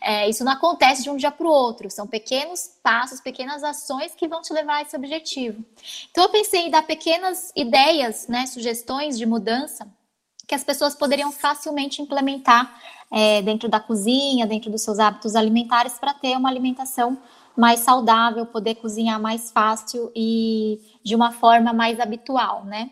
É, 0.00 0.28
isso 0.28 0.44
não 0.44 0.52
acontece 0.52 1.02
de 1.02 1.10
um 1.10 1.16
dia 1.16 1.30
para 1.30 1.46
o 1.46 1.50
outro, 1.50 1.90
são 1.90 2.06
pequenos 2.06 2.70
passos, 2.82 3.20
pequenas 3.20 3.64
ações 3.64 4.14
que 4.14 4.28
vão 4.28 4.42
te 4.42 4.52
levar 4.52 4.76
a 4.76 4.82
esse 4.82 4.96
objetivo. 4.96 5.64
Então, 6.10 6.24
eu 6.24 6.30
pensei 6.30 6.62
em 6.66 6.70
dar 6.70 6.82
pequenas 6.82 7.52
ideias, 7.54 8.28
né, 8.28 8.46
sugestões 8.46 9.16
de 9.16 9.26
mudança 9.26 9.86
que 10.46 10.54
as 10.54 10.64
pessoas 10.64 10.94
poderiam 10.94 11.30
facilmente 11.30 12.00
implementar 12.00 12.74
é, 13.10 13.42
dentro 13.42 13.68
da 13.68 13.78
cozinha, 13.78 14.46
dentro 14.46 14.70
dos 14.70 14.82
seus 14.82 14.98
hábitos 14.98 15.36
alimentares, 15.36 15.98
para 15.98 16.14
ter 16.14 16.36
uma 16.36 16.48
alimentação 16.48 17.18
mais 17.58 17.80
saudável, 17.80 18.46
poder 18.46 18.76
cozinhar 18.76 19.20
mais 19.20 19.50
fácil 19.50 20.12
e 20.14 20.80
de 21.02 21.16
uma 21.16 21.32
forma 21.32 21.72
mais 21.72 21.98
habitual, 21.98 22.64
né? 22.64 22.90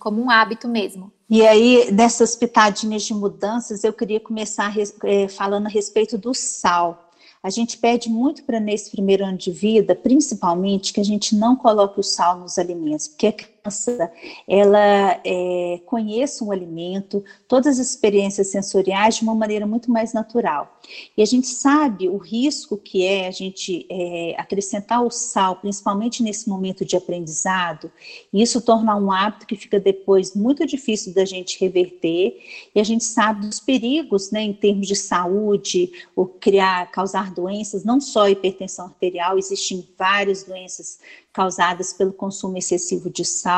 Como 0.00 0.20
um 0.20 0.28
hábito 0.28 0.66
mesmo. 0.66 1.12
E 1.30 1.46
aí, 1.46 1.88
nessas 1.92 2.34
pitadinhas 2.34 3.04
de 3.04 3.14
mudanças, 3.14 3.84
eu 3.84 3.92
queria 3.92 4.18
começar 4.18 4.74
é, 5.04 5.28
falando 5.28 5.66
a 5.66 5.70
respeito 5.70 6.18
do 6.18 6.34
sal. 6.34 7.10
A 7.40 7.48
gente 7.48 7.78
pede 7.78 8.10
muito 8.10 8.42
para 8.42 8.58
nesse 8.58 8.90
primeiro 8.90 9.24
ano 9.24 9.38
de 9.38 9.52
vida, 9.52 9.94
principalmente, 9.94 10.92
que 10.92 11.00
a 11.00 11.04
gente 11.04 11.36
não 11.36 11.54
coloque 11.54 12.00
o 12.00 12.02
sal 12.02 12.40
nos 12.40 12.58
alimentos, 12.58 13.06
porque 13.06 13.32
criança 13.68 14.10
ela 14.46 15.20
é, 15.24 15.80
conheça 15.84 16.44
um 16.44 16.50
alimento, 16.50 17.22
todas 17.46 17.78
as 17.78 17.90
experiências 17.90 18.48
sensoriais 18.48 19.16
de 19.16 19.22
uma 19.22 19.34
maneira 19.34 19.66
muito 19.66 19.90
mais 19.90 20.12
natural. 20.12 20.80
E 21.16 21.22
a 21.22 21.26
gente 21.26 21.46
sabe 21.46 22.08
o 22.08 22.16
risco 22.16 22.76
que 22.76 23.04
é 23.04 23.28
a 23.28 23.30
gente 23.30 23.86
é, 23.90 24.34
acrescentar 24.38 25.04
o 25.04 25.10
sal, 25.10 25.56
principalmente 25.56 26.22
nesse 26.22 26.48
momento 26.48 26.84
de 26.84 26.96
aprendizado, 26.96 27.92
e 28.32 28.40
isso 28.42 28.60
tornar 28.62 28.96
um 28.96 29.12
hábito 29.12 29.46
que 29.46 29.56
fica 29.56 29.78
depois 29.78 30.34
muito 30.34 30.64
difícil 30.66 31.12
da 31.12 31.24
gente 31.24 31.60
reverter, 31.60 32.38
e 32.74 32.80
a 32.80 32.84
gente 32.84 33.04
sabe 33.04 33.46
dos 33.46 33.60
perigos, 33.60 34.30
né, 34.30 34.42
em 34.42 34.54
termos 34.54 34.86
de 34.86 34.96
saúde, 34.96 35.90
ou 36.16 36.26
criar, 36.26 36.90
causar 36.90 37.32
doenças, 37.32 37.84
não 37.84 38.00
só 38.00 38.28
hipertensão 38.28 38.86
arterial, 38.86 39.38
existem 39.38 39.86
várias 39.98 40.44
doenças 40.44 40.98
causadas 41.38 41.92
pelo 41.92 42.12
consumo 42.12 42.58
excessivo 42.58 43.08
de 43.08 43.24
sal. 43.24 43.57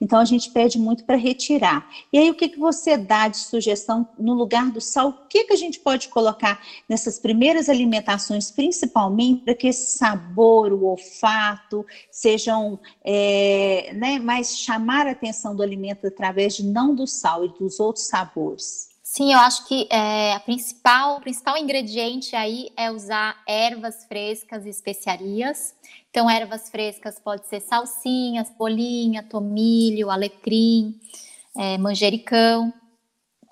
Então 0.00 0.18
a 0.18 0.24
gente 0.24 0.50
pede 0.50 0.78
muito 0.78 1.04
para 1.04 1.16
retirar. 1.16 1.88
E 2.12 2.18
aí 2.18 2.30
o 2.30 2.34
que, 2.34 2.48
que 2.48 2.58
você 2.58 2.96
dá 2.96 3.28
de 3.28 3.38
sugestão 3.38 4.08
no 4.18 4.34
lugar 4.34 4.70
do 4.70 4.80
sal? 4.80 5.08
O 5.08 5.28
que, 5.28 5.44
que 5.44 5.52
a 5.52 5.56
gente 5.56 5.80
pode 5.80 6.08
colocar 6.08 6.60
nessas 6.88 7.18
primeiras 7.18 7.68
alimentações, 7.68 8.50
principalmente 8.50 9.44
para 9.44 9.54
que 9.54 9.68
esse 9.68 9.98
sabor, 9.98 10.72
o 10.72 10.84
olfato, 10.84 11.84
sejam 12.10 12.78
é, 13.04 13.92
né, 13.94 14.18
mais 14.18 14.58
chamar 14.58 15.06
a 15.06 15.12
atenção 15.12 15.54
do 15.54 15.62
alimento 15.62 16.06
através 16.06 16.56
de 16.56 16.64
não 16.64 16.94
do 16.94 17.06
sal 17.06 17.44
e 17.44 17.48
dos 17.48 17.80
outros 17.80 18.06
sabores? 18.06 18.87
Sim, 19.18 19.32
eu 19.32 19.38
acho 19.40 19.66
que 19.66 19.88
é, 19.90 20.32
a 20.34 20.38
principal, 20.38 21.16
o 21.16 21.20
principal 21.20 21.56
ingrediente 21.56 22.36
aí 22.36 22.70
é 22.76 22.88
usar 22.88 23.42
ervas 23.48 24.04
frescas 24.04 24.64
e 24.64 24.68
especiarias. 24.68 25.74
Então, 26.08 26.30
ervas 26.30 26.70
frescas 26.70 27.18
pode 27.18 27.44
ser 27.48 27.58
salsinha, 27.58 28.46
bolinha, 28.56 29.24
tomilho, 29.24 30.08
alecrim, 30.08 31.00
é, 31.56 31.76
manjericão, 31.78 32.72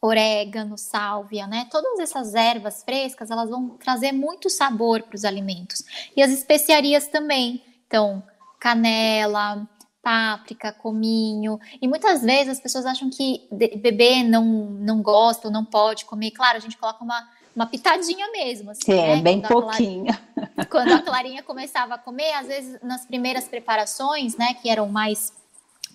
orégano, 0.01 0.79
sálvia, 0.79 1.49
né? 1.49 1.67
Todas 1.69 1.99
essas 1.99 2.37
ervas 2.37 2.85
frescas, 2.85 3.33
elas 3.33 3.51
vão 3.51 3.71
trazer 3.71 4.13
muito 4.13 4.49
sabor 4.49 5.03
para 5.03 5.17
os 5.17 5.25
alimentos. 5.25 5.83
E 6.17 6.23
as 6.23 6.31
especiarias 6.31 7.09
também. 7.09 7.61
Então, 7.89 8.23
canela, 8.61 9.69
páprica, 10.07 10.73
cominho. 10.73 11.59
E 11.83 11.89
muitas 11.89 12.23
vezes 12.23 12.51
as 12.51 12.61
pessoas 12.61 12.87
acham 12.87 13.11
que 13.11 13.45
bebê 13.51 14.23
não, 14.23 14.45
não 14.45 15.03
gosta 15.03 15.49
ou 15.49 15.53
não 15.53 15.65
pode 15.65 16.05
comer. 16.05 16.31
Claro, 16.31 16.59
a 16.59 16.61
gente 16.61 16.77
coloca 16.77 17.03
uma, 17.03 17.29
uma 17.57 17.67
pitadinha 17.67 18.31
mesmo. 18.31 18.71
Assim, 18.71 18.93
é, 18.93 19.17
né? 19.17 19.21
bem 19.21 19.41
quando 19.41 19.49
pouquinho. 19.49 20.17
A 20.57 20.65
quando 20.71 20.93
a 20.93 21.03
Clarinha 21.03 21.43
começava 21.43 21.95
a 21.95 21.99
comer, 21.99 22.33
às 22.35 22.47
vezes 22.47 22.81
nas 22.85 23.05
primeiras 23.05 23.49
preparações, 23.49 24.37
né, 24.37 24.55
que 24.55 24.69
eram 24.69 24.89
mais 24.89 25.33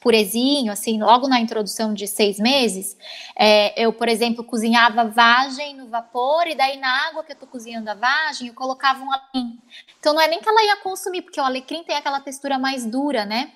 purezinho, 0.02 0.74
assim, 0.74 1.02
logo 1.02 1.30
na 1.30 1.40
introdução 1.40 1.94
de 1.94 2.06
seis 2.06 2.38
meses, 2.38 2.98
é, 3.34 3.82
eu, 3.82 3.94
por 3.94 4.10
exemplo, 4.10 4.44
cozinhava 4.44 5.06
vagem 5.06 5.74
no 5.78 5.88
vapor 5.88 6.48
e 6.48 6.56
daí 6.56 6.78
na 6.78 7.08
água 7.08 7.24
que 7.24 7.32
eu 7.32 7.36
tô 7.38 7.48
cozinhando 7.48 7.90
a 7.90 7.94
vagem, 7.94 8.50
eu 8.50 8.54
colocava 8.54 9.02
um 9.02 9.10
alecrim. 9.10 9.58
Então 10.00 10.14
não 10.14 10.20
é 10.20 10.28
nem 10.28 10.42
que 10.42 10.50
ela 10.50 10.64
ia 10.66 10.76
consumir, 10.78 11.22
porque 11.22 11.40
o 11.40 11.44
alecrim 11.46 11.84
tem 11.84 11.96
aquela 11.96 12.20
textura 12.20 12.60
mais 12.60 12.86
dura, 12.86 13.26
né? 13.26 13.54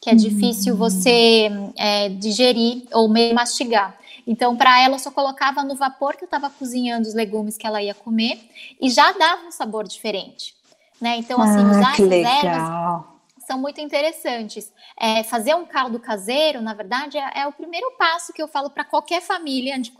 Que 0.00 0.10
é 0.10 0.14
difícil 0.14 0.74
uhum. 0.74 0.78
você 0.78 1.50
é, 1.76 2.08
digerir 2.08 2.84
ou 2.92 3.08
meio 3.08 3.34
mastigar. 3.34 3.98
Então, 4.26 4.56
para 4.56 4.80
ela, 4.82 4.96
eu 4.96 4.98
só 4.98 5.10
colocava 5.10 5.64
no 5.64 5.74
vapor 5.74 6.14
que 6.14 6.24
eu 6.24 6.26
estava 6.26 6.50
cozinhando 6.50 7.08
os 7.08 7.14
legumes 7.14 7.56
que 7.56 7.66
ela 7.66 7.82
ia 7.82 7.94
comer 7.94 8.38
e 8.80 8.90
já 8.90 9.10
dava 9.12 9.46
um 9.46 9.50
sabor 9.50 9.88
diferente. 9.88 10.54
Né? 11.00 11.16
Então, 11.16 11.40
assim, 11.40 11.60
ah, 11.60 11.70
usar 11.70 11.92
essas 11.94 12.12
ervas 12.12 13.18
são 13.46 13.58
muito 13.58 13.80
interessantes. 13.80 14.70
É, 15.00 15.22
fazer 15.22 15.54
um 15.54 15.64
caldo 15.64 15.98
caseiro, 15.98 16.60
na 16.60 16.74
verdade, 16.74 17.16
é, 17.16 17.40
é, 17.40 17.46
o 17.46 17.52
primeiro 17.52 17.92
passo 17.92 18.32
que 18.32 18.42
eu 18.42 18.46
falo 18.46 18.68
para 18.68 18.84
qualquer 18.84 19.22
família 19.22 19.80
de, 19.80 19.90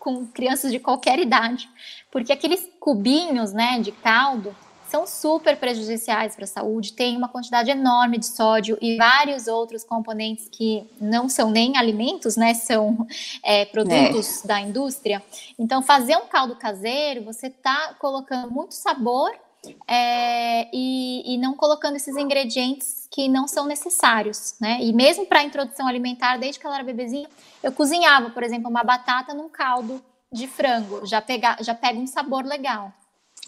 com 0.00 0.26
crianças 0.26 0.72
de 0.72 0.80
qualquer 0.80 1.20
idade, 1.20 1.70
porque 2.10 2.32
aqueles 2.32 2.68
cubinhos 2.80 3.52
né, 3.52 3.78
de 3.78 3.92
caldo 3.92 4.54
são 4.88 5.06
super 5.06 5.56
prejudiciais 5.58 6.34
para 6.34 6.44
a 6.44 6.48
saúde, 6.48 6.94
tem 6.94 7.16
uma 7.16 7.28
quantidade 7.28 7.70
enorme 7.70 8.18
de 8.18 8.26
sódio 8.26 8.78
e 8.80 8.96
vários 8.96 9.46
outros 9.46 9.84
componentes 9.84 10.48
que 10.48 10.86
não 10.98 11.28
são 11.28 11.50
nem 11.50 11.76
alimentos, 11.76 12.36
né? 12.36 12.54
São 12.54 13.06
é, 13.42 13.66
produtos 13.66 14.44
é. 14.44 14.48
da 14.48 14.60
indústria. 14.60 15.22
Então, 15.58 15.82
fazer 15.82 16.16
um 16.16 16.26
caldo 16.26 16.56
caseiro, 16.56 17.22
você 17.22 17.48
está 17.48 17.94
colocando 17.98 18.50
muito 18.50 18.74
sabor 18.74 19.30
é, 19.86 20.68
e, 20.72 21.34
e, 21.34 21.36
não 21.36 21.52
colocando 21.52 21.96
esses 21.96 22.16
ingredientes 22.16 23.06
que 23.10 23.28
não 23.28 23.46
são 23.46 23.66
necessários, 23.66 24.54
né? 24.58 24.78
E 24.80 24.92
mesmo 24.92 25.26
para 25.26 25.40
a 25.40 25.44
introdução 25.44 25.86
alimentar, 25.86 26.38
desde 26.38 26.58
que 26.58 26.66
ela 26.66 26.76
era 26.76 26.84
bebezinha, 26.84 27.28
eu 27.62 27.72
cozinhava, 27.72 28.30
por 28.30 28.42
exemplo, 28.42 28.70
uma 28.70 28.84
batata 28.84 29.34
num 29.34 29.48
caldo 29.48 30.02
de 30.32 30.46
frango, 30.46 31.04
já, 31.04 31.20
pega, 31.20 31.56
já 31.60 31.74
pega 31.74 31.98
um 31.98 32.06
sabor 32.06 32.44
legal. 32.44 32.92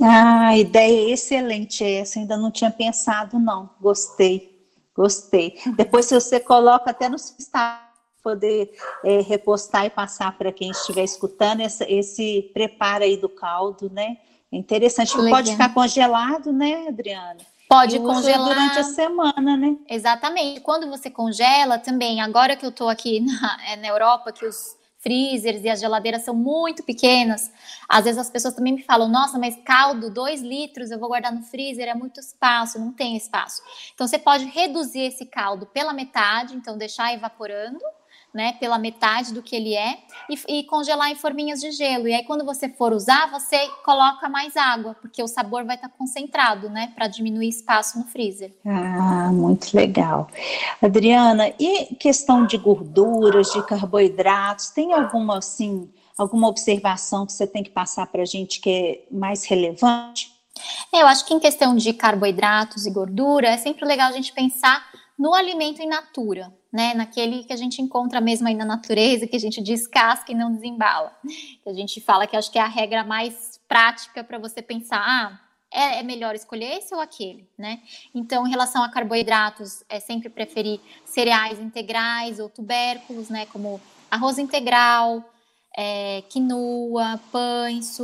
Ah, 0.00 0.56
ideia 0.56 1.12
excelente 1.12 1.84
essa, 1.84 2.18
ainda 2.18 2.36
não 2.36 2.50
tinha 2.50 2.70
pensado, 2.70 3.38
não. 3.38 3.70
Gostei, 3.80 4.66
gostei. 4.94 5.58
Depois, 5.76 6.06
se 6.06 6.14
você 6.14 6.40
coloca 6.40 6.90
até 6.90 7.08
no 7.08 7.16
estado 7.16 7.90
poder 8.22 8.70
é, 9.04 9.20
repostar 9.20 9.86
e 9.86 9.90
passar 9.90 10.36
para 10.36 10.52
quem 10.52 10.70
estiver 10.70 11.04
escutando 11.04 11.60
essa, 11.60 11.90
esse 11.90 12.50
preparo 12.52 13.04
aí 13.04 13.16
do 13.16 13.28
caldo, 13.28 13.90
né? 13.90 14.18
É 14.52 14.56
interessante. 14.56 15.16
Legal. 15.16 15.30
Pode 15.30 15.52
ficar 15.52 15.72
congelado, 15.72 16.52
né, 16.52 16.86
Adriana? 16.88 17.38
Pode 17.68 17.96
e 17.96 18.00
congelar 18.00 18.48
durante 18.48 18.78
a 18.78 18.84
semana, 18.84 19.56
né? 19.56 19.76
Exatamente. 19.88 20.60
Quando 20.60 20.88
você 20.88 21.08
congela 21.08 21.78
também, 21.78 22.20
agora 22.20 22.56
que 22.56 22.66
eu 22.66 22.70
estou 22.70 22.88
aqui 22.88 23.20
na, 23.20 23.58
é, 23.68 23.76
na 23.76 23.88
Europa, 23.88 24.32
que 24.32 24.44
os 24.44 24.76
freezers 25.00 25.64
e 25.64 25.68
as 25.68 25.80
geladeiras 25.80 26.22
são 26.22 26.34
muito 26.34 26.82
pequenas. 26.82 27.50
Às 27.88 28.04
vezes 28.04 28.20
as 28.20 28.30
pessoas 28.30 28.54
também 28.54 28.74
me 28.74 28.82
falam: 28.82 29.08
nossa, 29.08 29.38
mas 29.38 29.56
caldo, 29.64 30.10
2 30.10 30.42
litros, 30.42 30.90
eu 30.90 30.98
vou 30.98 31.08
guardar 31.08 31.32
no 31.32 31.42
freezer, 31.42 31.88
é 31.88 31.94
muito 31.94 32.20
espaço, 32.20 32.78
não 32.78 32.92
tem 32.92 33.16
espaço. 33.16 33.62
Então 33.94 34.06
você 34.06 34.18
pode 34.18 34.44
reduzir 34.44 35.00
esse 35.00 35.26
caldo 35.26 35.66
pela 35.66 35.92
metade, 35.92 36.54
então 36.54 36.78
deixar 36.78 37.12
evaporando 37.12 37.80
né, 38.32 38.52
pela 38.54 38.78
metade 38.78 39.34
do 39.34 39.42
que 39.42 39.56
ele 39.56 39.74
é 39.74 39.98
e, 40.28 40.60
e, 40.60 40.64
congelar 40.64 41.10
em 41.10 41.16
forminhas 41.16 41.60
de 41.60 41.72
gelo. 41.72 42.06
E 42.06 42.14
aí, 42.14 42.24
quando 42.24 42.44
você 42.44 42.68
for 42.68 42.92
usar, 42.92 43.30
você 43.30 43.68
coloca 43.84 44.28
mais 44.28 44.56
água, 44.56 44.94
porque 45.00 45.22
o 45.22 45.26
sabor 45.26 45.64
vai 45.64 45.76
estar 45.76 45.88
concentrado, 45.88 46.70
né, 46.70 46.92
para 46.94 47.08
diminuir 47.08 47.48
espaço 47.48 47.98
no 47.98 48.04
freezer. 48.04 48.52
Ah, 48.64 49.30
muito 49.32 49.74
legal. 49.76 50.28
Adriana, 50.80 51.52
e 51.58 51.94
questão 51.96 52.46
de 52.46 52.56
gorduras, 52.56 53.50
de 53.52 53.62
carboidratos, 53.66 54.70
tem 54.70 54.92
alguma, 54.92 55.38
assim, 55.38 55.90
alguma 56.16 56.48
observação 56.48 57.26
que 57.26 57.32
você 57.32 57.46
tem 57.46 57.62
que 57.62 57.70
passar 57.70 58.06
para 58.06 58.22
a 58.22 58.26
gente 58.26 58.60
que 58.60 58.70
é 58.70 59.14
mais 59.14 59.44
relevante? 59.44 60.30
Eu 60.92 61.06
acho 61.06 61.24
que 61.24 61.32
em 61.32 61.40
questão 61.40 61.74
de 61.74 61.92
carboidratos 61.92 62.86
e 62.86 62.90
gordura, 62.90 63.48
é 63.48 63.56
sempre 63.56 63.84
legal 63.84 64.08
a 64.08 64.12
gente 64.12 64.32
pensar 64.32 64.84
no 65.20 65.34
alimento 65.34 65.82
in 65.82 65.86
natura, 65.86 66.50
né? 66.72 66.94
Naquele 66.94 67.44
que 67.44 67.52
a 67.52 67.56
gente 67.56 67.82
encontra 67.82 68.22
mesmo 68.22 68.48
aí 68.48 68.54
na 68.54 68.64
natureza, 68.64 69.26
que 69.26 69.36
a 69.36 69.40
gente 69.40 69.60
descasca 69.60 70.32
e 70.32 70.34
não 70.34 70.50
desembala. 70.50 71.14
Que 71.62 71.68
a 71.68 71.74
gente 71.74 72.00
fala 72.00 72.26
que 72.26 72.34
acho 72.34 72.50
que 72.50 72.58
é 72.58 72.62
a 72.62 72.66
regra 72.66 73.04
mais 73.04 73.60
prática 73.68 74.24
para 74.24 74.38
você 74.38 74.62
pensar, 74.62 74.98
ah, 74.98 75.38
é, 75.70 75.98
é, 75.98 76.02
melhor 76.02 76.34
escolher 76.34 76.78
esse 76.78 76.94
ou 76.94 77.02
aquele, 77.02 77.46
né? 77.58 77.82
Então, 78.14 78.46
em 78.46 78.50
relação 78.50 78.82
a 78.82 78.88
carboidratos, 78.88 79.84
é 79.90 80.00
sempre 80.00 80.30
preferir 80.30 80.80
cereais 81.04 81.60
integrais 81.60 82.40
ou 82.40 82.48
tubérculos, 82.48 83.28
né? 83.28 83.44
Como 83.52 83.78
arroz 84.10 84.38
integral, 84.38 85.22
é, 85.76 86.22
quinoa, 86.30 87.20
pães, 87.30 87.98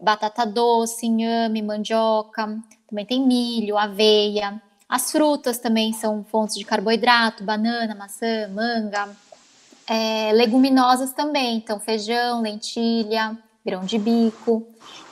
batata 0.00 0.46
doce, 0.46 1.04
inhame, 1.04 1.60
mandioca, 1.60 2.58
também 2.88 3.04
tem 3.04 3.20
milho, 3.20 3.76
aveia. 3.76 4.62
As 4.88 5.10
frutas 5.10 5.58
também 5.58 5.92
são 5.92 6.24
fontes 6.24 6.56
de 6.56 6.64
carboidrato, 6.64 7.42
banana, 7.42 7.94
maçã, 7.94 8.48
manga. 8.48 9.08
É, 9.86 10.32
leguminosas 10.32 11.12
também, 11.12 11.56
então 11.56 11.78
feijão, 11.78 12.40
lentilha, 12.40 13.36
grão 13.64 13.84
de 13.84 13.98
bico. 13.98 14.66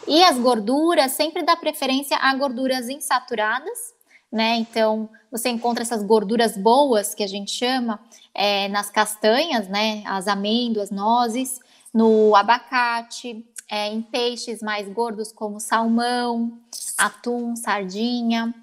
E 0.06 0.22
as 0.24 0.38
gorduras, 0.38 1.12
sempre 1.12 1.42
dá 1.42 1.56
preferência 1.56 2.16
a 2.16 2.34
gorduras 2.34 2.88
insaturadas, 2.88 3.94
né? 4.30 4.56
Então, 4.56 5.08
você 5.30 5.48
encontra 5.50 5.82
essas 5.82 6.02
gorduras 6.02 6.56
boas, 6.56 7.14
que 7.14 7.22
a 7.22 7.26
gente 7.26 7.50
chama, 7.50 8.00
é, 8.34 8.68
nas 8.68 8.90
castanhas, 8.90 9.68
né? 9.68 10.02
As 10.06 10.26
amêndoas, 10.26 10.90
nozes, 10.90 11.60
no 11.92 12.34
abacate, 12.34 13.44
é, 13.70 13.88
em 13.88 14.02
peixes 14.02 14.60
mais 14.62 14.88
gordos 14.88 15.32
como 15.32 15.60
salmão, 15.60 16.58
atum, 16.98 17.54
sardinha, 17.54 18.54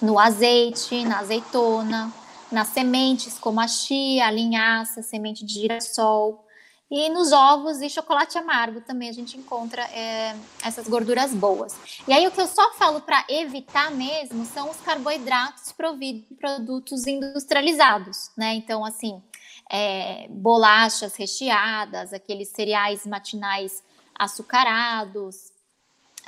no 0.00 0.18
azeite, 0.18 1.04
na 1.04 1.18
azeitona, 1.18 2.12
nas 2.50 2.68
sementes 2.68 3.38
como 3.38 3.60
a 3.60 3.68
chia, 3.68 4.26
a 4.26 4.30
linhaça, 4.30 5.02
semente 5.02 5.44
de 5.44 5.54
girassol. 5.54 6.44
E 6.90 7.10
nos 7.10 7.32
ovos 7.32 7.82
e 7.82 7.90
chocolate 7.90 8.38
amargo 8.38 8.80
também 8.80 9.10
a 9.10 9.12
gente 9.12 9.36
encontra 9.36 9.82
é, 9.92 10.34
essas 10.64 10.88
gorduras 10.88 11.34
boas. 11.34 11.76
E 12.06 12.12
aí 12.14 12.26
o 12.26 12.30
que 12.30 12.40
eu 12.40 12.46
só 12.46 12.72
falo 12.74 13.02
para 13.02 13.26
evitar 13.28 13.90
mesmo 13.90 14.46
são 14.46 14.70
os 14.70 14.78
carboidratos 14.78 15.70
providos 15.70 16.26
de 16.26 16.34
produtos 16.34 17.06
industrializados, 17.06 18.30
né? 18.34 18.54
Então, 18.54 18.86
assim, 18.86 19.22
é, 19.70 20.28
bolachas 20.30 21.14
recheadas, 21.14 22.14
aqueles 22.14 22.48
cereais 22.48 23.04
matinais 23.04 23.82
açucarados, 24.18 25.52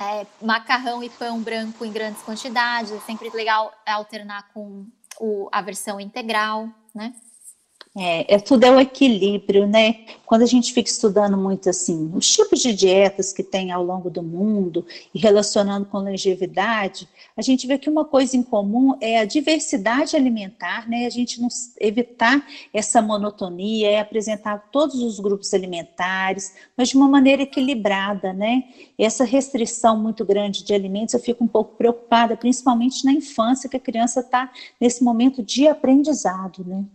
é, 0.01 0.25
macarrão 0.41 1.03
e 1.03 1.09
pão 1.09 1.39
branco 1.39 1.85
em 1.85 1.91
grandes 1.91 2.23
quantidades. 2.23 2.91
É 2.91 2.99
sempre 3.01 3.29
legal 3.29 3.71
alternar 3.85 4.51
com 4.51 4.87
o, 5.19 5.47
a 5.51 5.61
versão 5.61 5.99
integral, 5.99 6.67
né? 6.93 7.13
É, 7.93 8.35
é, 8.35 8.39
tudo 8.39 8.63
é 8.63 8.71
o 8.71 8.79
equilíbrio, 8.79 9.67
né? 9.67 10.05
Quando 10.25 10.43
a 10.43 10.45
gente 10.45 10.73
fica 10.73 10.89
estudando 10.89 11.37
muito 11.37 11.69
assim, 11.69 12.09
os 12.15 12.25
tipos 12.31 12.61
de 12.61 12.73
dietas 12.73 13.33
que 13.33 13.43
tem 13.43 13.69
ao 13.69 13.83
longo 13.83 14.09
do 14.09 14.23
mundo 14.23 14.85
e 15.13 15.19
relacionando 15.19 15.85
com 15.85 15.97
longevidade, 15.97 17.05
a 17.35 17.41
gente 17.41 17.67
vê 17.67 17.77
que 17.77 17.89
uma 17.89 18.05
coisa 18.05 18.37
em 18.37 18.43
comum 18.43 18.95
é 19.01 19.19
a 19.19 19.25
diversidade 19.25 20.15
alimentar, 20.15 20.87
né? 20.87 21.05
A 21.05 21.09
gente 21.09 21.41
não 21.41 21.49
evitar 21.81 22.41
essa 22.73 23.01
monotonia, 23.01 23.89
é 23.89 23.99
apresentar 23.99 24.69
todos 24.71 24.95
os 25.01 25.19
grupos 25.19 25.53
alimentares, 25.53 26.55
mas 26.77 26.87
de 26.89 26.95
uma 26.95 27.09
maneira 27.09 27.41
equilibrada, 27.41 28.31
né? 28.31 28.63
Essa 28.97 29.25
restrição 29.25 29.97
muito 30.01 30.23
grande 30.23 30.63
de 30.63 30.73
alimentos, 30.73 31.13
eu 31.13 31.19
fico 31.19 31.43
um 31.43 31.47
pouco 31.47 31.75
preocupada, 31.75 32.37
principalmente 32.37 33.03
na 33.03 33.11
infância, 33.11 33.69
que 33.69 33.75
a 33.75 33.81
criança 33.81 34.21
está 34.21 34.49
nesse 34.79 35.03
momento 35.03 35.43
de 35.43 35.67
aprendizado, 35.67 36.63
né? 36.65 36.85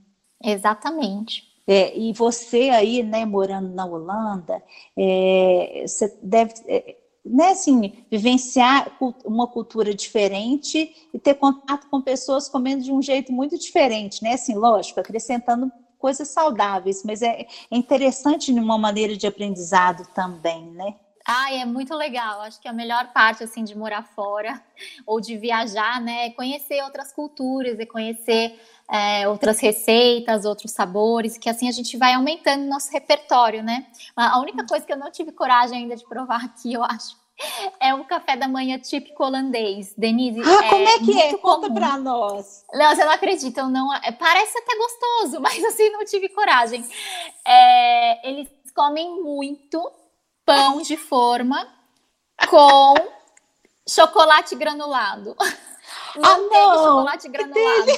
Exatamente. 0.43 1.43
É, 1.67 1.97
e 1.99 2.13
você 2.13 2.71
aí, 2.71 3.03
né, 3.03 3.25
morando 3.25 3.69
na 3.75 3.85
Holanda, 3.85 4.63
é, 4.97 5.85
você 5.87 6.17
deve, 6.23 6.53
é, 6.69 6.97
né, 7.25 7.49
assim, 7.51 7.93
vivenciar 8.11 8.97
uma 9.25 9.49
cultura 9.49 9.93
diferente 9.93 10.89
e 11.13 11.19
ter 11.19 11.35
contato 11.35 11.89
com 11.91 12.01
pessoas 12.01 12.49
comendo 12.49 12.85
de 12.85 12.93
um 12.93 13.03
jeito 13.03 13.33
muito 13.33 13.59
diferente, 13.59 14.23
né, 14.23 14.35
assim, 14.35 14.55
lógico, 14.55 15.01
acrescentando 15.01 15.73
coisas 15.99 16.29
saudáveis, 16.29 17.03
mas 17.05 17.21
é, 17.23 17.41
é 17.71 17.77
interessante 17.77 18.53
numa 18.53 18.79
maneira 18.79 19.17
de 19.17 19.27
aprendizado 19.27 20.07
também, 20.15 20.63
né? 20.71 20.95
Ah, 21.27 21.53
é 21.53 21.65
muito 21.65 21.95
legal. 21.95 22.41
Acho 22.43 22.61
que 22.61 22.69
a 22.69 22.73
melhor 22.73 23.13
parte 23.13 23.43
assim 23.43 23.65
de 23.65 23.77
morar 23.77 24.03
fora 24.03 24.63
ou 25.05 25.21
de 25.21 25.37
viajar, 25.37 26.01
né, 26.01 26.27
é 26.27 26.31
conhecer 26.31 26.83
outras 26.83 27.13
culturas, 27.13 27.79
é 27.79 27.87
conhecer 27.87 28.61
é, 28.89 29.29
outras 29.29 29.59
receitas, 29.59 30.45
outros 30.45 30.71
sabores, 30.71 31.37
que 31.37 31.51
assim 31.51 31.69
a 31.69 31.73
gente 31.73 31.97
vai 31.97 32.15
aumentando 32.15 32.65
nosso 32.67 32.93
repertório, 32.93 33.63
né? 33.63 33.87
A 34.15 34.39
única 34.39 34.65
coisa 34.65 34.87
que 34.87 34.93
eu 34.93 34.97
não 34.97 35.11
tive 35.11 35.33
coragem 35.33 35.79
ainda 35.79 35.97
de 35.97 36.07
provar 36.07 36.45
aqui, 36.45 36.73
eu 36.73 36.85
acho, 36.85 37.17
é 37.81 37.95
um 37.95 38.05
café 38.05 38.37
da 38.37 38.49
manhã 38.49 38.79
típico 38.79 39.25
holandês. 39.25 39.95
Denise. 39.97 40.41
Ah, 40.41 40.65
é 40.65 40.71
como 40.71 40.89
é 40.89 40.99
que 41.01 41.21
é? 41.21 41.37
Conta 41.39 41.73
pra 41.73 41.99
nós. 41.99 42.65
Não, 42.73 42.95
você 42.95 43.05
não 43.05 43.13
acredita, 43.13 43.69
não. 43.69 43.93
É, 43.95 44.13
parece 44.13 44.59
até 44.59 44.77
gostoso, 44.77 45.41
mas 45.43 45.63
assim, 45.65 45.91
não 45.91 46.05
tive 46.05 46.29
coragem. 46.29 46.85
É, 47.45 48.29
eles 48.29 48.49
comem 48.75 49.23
muito 49.23 49.91
pão 50.47 50.81
de 50.81 50.97
forma 50.97 51.69
com 52.49 52.95
chocolate 53.87 54.55
granulado. 54.55 55.37
Ah, 56.23 56.39
não! 56.39 56.75
chocolate 56.75 57.29
granulado. 57.29 57.93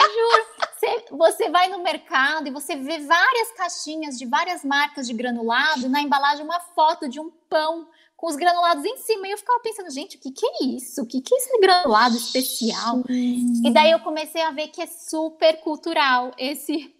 Juro. 0.00 0.46
Você, 0.78 1.04
você 1.10 1.50
vai 1.50 1.68
no 1.68 1.82
mercado 1.82 2.46
e 2.46 2.52
você 2.52 2.76
vê 2.76 3.00
várias 3.00 3.52
caixinhas 3.52 4.18
de 4.18 4.26
várias 4.26 4.64
marcas 4.64 5.06
de 5.06 5.12
granulado, 5.12 5.88
na 5.88 6.00
embalagem 6.00 6.44
uma 6.44 6.60
foto 6.60 7.08
de 7.08 7.18
um 7.18 7.30
pão 7.48 7.88
com 8.16 8.28
os 8.28 8.36
granulados 8.36 8.84
em 8.84 8.96
cima. 8.98 9.26
E 9.26 9.32
eu 9.32 9.38
ficava 9.38 9.60
pensando, 9.60 9.90
gente, 9.90 10.16
o 10.16 10.20
que, 10.20 10.30
que 10.30 10.46
é 10.46 10.64
isso? 10.64 11.02
O 11.02 11.06
que, 11.06 11.20
que 11.20 11.34
é 11.34 11.38
esse 11.38 11.60
granulado 11.60 12.16
especial? 12.16 13.02
E 13.08 13.72
daí 13.72 13.90
eu 13.90 14.00
comecei 14.00 14.42
a 14.42 14.50
ver 14.50 14.68
que 14.68 14.82
é 14.82 14.86
super 14.86 15.60
cultural 15.60 16.32
esse 16.38 16.94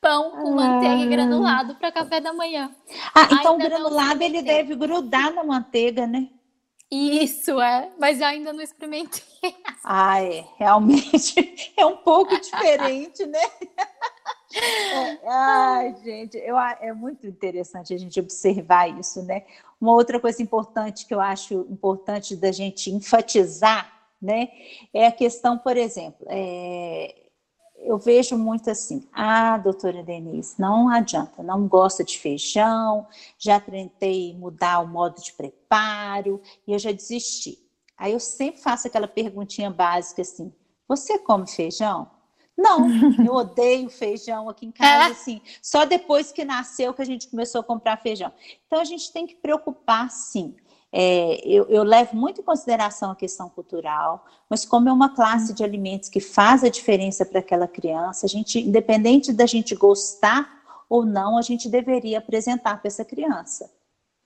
pão 0.00 0.30
com 0.30 0.54
manteiga 0.54 0.96
e 0.96 1.04
ah. 1.04 1.06
granulado 1.06 1.74
para 1.76 1.92
café 1.92 2.20
da 2.20 2.32
manhã. 2.32 2.74
Ah, 3.14 3.28
então 3.32 3.52
Ainda 3.52 3.52
o 3.52 3.56
granulado 3.58 4.22
ele 4.22 4.42
deve 4.42 4.74
grudar 4.74 5.32
na 5.32 5.44
manteiga, 5.44 6.06
né? 6.06 6.28
Isso 6.90 7.60
é, 7.60 7.90
mas 7.98 8.20
eu 8.20 8.26
ainda 8.26 8.52
não 8.52 8.62
experimentei. 8.62 9.22
Ah, 9.90 10.20
é, 10.20 10.44
realmente 10.58 11.72
é 11.74 11.86
um 11.86 11.96
pouco 11.96 12.38
diferente, 12.38 13.24
né? 13.24 13.40
É, 14.54 15.28
ai, 15.28 15.94
gente, 16.04 16.36
eu, 16.36 16.58
é 16.58 16.92
muito 16.92 17.26
interessante 17.26 17.94
a 17.94 17.96
gente 17.96 18.20
observar 18.20 18.88
isso, 18.98 19.22
né? 19.22 19.44
Uma 19.80 19.92
outra 19.92 20.20
coisa 20.20 20.42
importante 20.42 21.06
que 21.06 21.14
eu 21.14 21.20
acho 21.20 21.66
importante 21.70 22.36
da 22.36 22.52
gente 22.52 22.90
enfatizar, 22.90 23.90
né, 24.20 24.48
é 24.92 25.06
a 25.06 25.12
questão, 25.12 25.56
por 25.56 25.76
exemplo, 25.76 26.26
é, 26.28 27.14
eu 27.80 27.98
vejo 27.98 28.36
muito 28.36 28.70
assim, 28.70 29.06
ah, 29.12 29.56
doutora 29.56 30.02
Denise, 30.02 30.54
não 30.58 30.88
adianta, 30.88 31.42
não 31.42 31.66
gosta 31.66 32.04
de 32.04 32.18
feijão, 32.18 33.06
já 33.38 33.60
tentei 33.60 34.36
mudar 34.36 34.80
o 34.80 34.88
modo 34.88 35.20
de 35.22 35.32
preparo 35.32 36.40
e 36.66 36.72
eu 36.72 36.78
já 36.78 36.92
desisti. 36.92 37.58
Aí 37.96 38.12
eu 38.12 38.20
sempre 38.20 38.60
faço 38.60 38.86
aquela 38.86 39.08
perguntinha 39.08 39.70
básica 39.70 40.22
assim, 40.22 40.52
você 40.86 41.18
come 41.18 41.46
feijão? 41.46 42.10
Não, 42.56 42.88
eu 43.24 43.34
odeio 43.34 43.88
feijão 43.88 44.48
aqui 44.48 44.66
em 44.66 44.72
casa, 44.72 45.10
é. 45.10 45.12
assim, 45.12 45.40
só 45.62 45.84
depois 45.84 46.32
que 46.32 46.44
nasceu 46.44 46.92
que 46.92 47.02
a 47.02 47.06
gente 47.06 47.28
começou 47.28 47.60
a 47.60 47.64
comprar 47.64 47.96
feijão. 47.98 48.32
Então 48.66 48.80
a 48.80 48.84
gente 48.84 49.12
tem 49.12 49.26
que 49.26 49.36
preocupar, 49.36 50.10
sim, 50.10 50.56
é, 50.92 51.40
eu, 51.44 51.66
eu, 51.68 51.82
levo 51.82 52.16
muito 52.16 52.40
em 52.40 52.44
consideração 52.44 53.10
a 53.10 53.16
questão 53.16 53.48
cultural, 53.50 54.24
mas 54.48 54.64
como 54.64 54.88
é 54.88 54.92
uma 54.92 55.14
classe 55.14 55.52
de 55.52 55.62
alimentos 55.62 56.08
que 56.08 56.20
faz 56.20 56.64
a 56.64 56.68
diferença 56.68 57.26
para 57.26 57.40
aquela 57.40 57.68
criança, 57.68 58.24
a 58.24 58.28
gente, 58.28 58.58
independente 58.58 59.32
da 59.32 59.44
gente 59.44 59.74
gostar 59.74 60.48
ou 60.88 61.04
não, 61.04 61.36
a 61.36 61.42
gente 61.42 61.68
deveria 61.68 62.18
apresentar 62.18 62.80
para 62.80 62.88
essa 62.88 63.04
criança. 63.04 63.70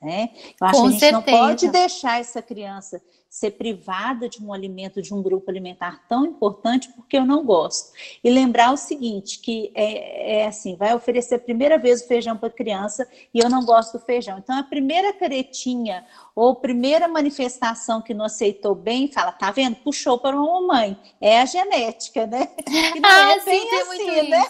Né? 0.00 0.30
Eu 0.60 0.66
acho 0.66 0.76
Com 0.76 0.82
que 0.82 0.88
a 0.88 0.90
gente 0.90 1.00
certeza. 1.00 1.12
não 1.12 1.46
pode 1.46 1.68
deixar 1.68 2.20
essa 2.20 2.40
criança 2.40 3.02
ser 3.32 3.52
privada 3.52 4.28
de 4.28 4.44
um 4.44 4.52
alimento, 4.52 5.00
de 5.00 5.14
um 5.14 5.22
grupo 5.22 5.50
alimentar 5.50 6.06
tão 6.06 6.26
importante, 6.26 6.90
porque 6.92 7.16
eu 7.16 7.24
não 7.24 7.42
gosto. 7.42 7.90
E 8.22 8.30
lembrar 8.30 8.70
o 8.72 8.76
seguinte, 8.76 9.38
que 9.38 9.72
é, 9.74 10.40
é 10.42 10.46
assim, 10.46 10.76
vai 10.76 10.94
oferecer 10.94 11.36
a 11.36 11.38
primeira 11.38 11.78
vez 11.78 12.02
o 12.02 12.06
feijão 12.06 12.36
para 12.36 12.48
a 12.48 12.52
criança 12.52 13.08
e 13.32 13.38
eu 13.38 13.48
não 13.48 13.64
gosto 13.64 13.98
do 13.98 14.04
feijão. 14.04 14.36
Então, 14.36 14.58
a 14.58 14.62
primeira 14.62 15.14
caretinha 15.14 16.04
ou 16.36 16.56
primeira 16.56 17.08
manifestação 17.08 18.02
que 18.02 18.12
não 18.12 18.26
aceitou 18.26 18.74
bem, 18.74 19.10
fala, 19.10 19.32
tá 19.32 19.50
vendo? 19.50 19.76
Puxou 19.76 20.18
para 20.18 20.36
uma 20.36 20.60
mamãe. 20.60 20.94
É 21.18 21.40
a 21.40 21.46
genética, 21.46 22.26
né? 22.26 22.50
E 22.94 23.00
não 23.00 23.08
ah, 23.08 23.32
é 23.32 23.40
bem 23.40 23.60
sim, 23.60 23.76
assim, 23.76 24.28
né? 24.28 24.44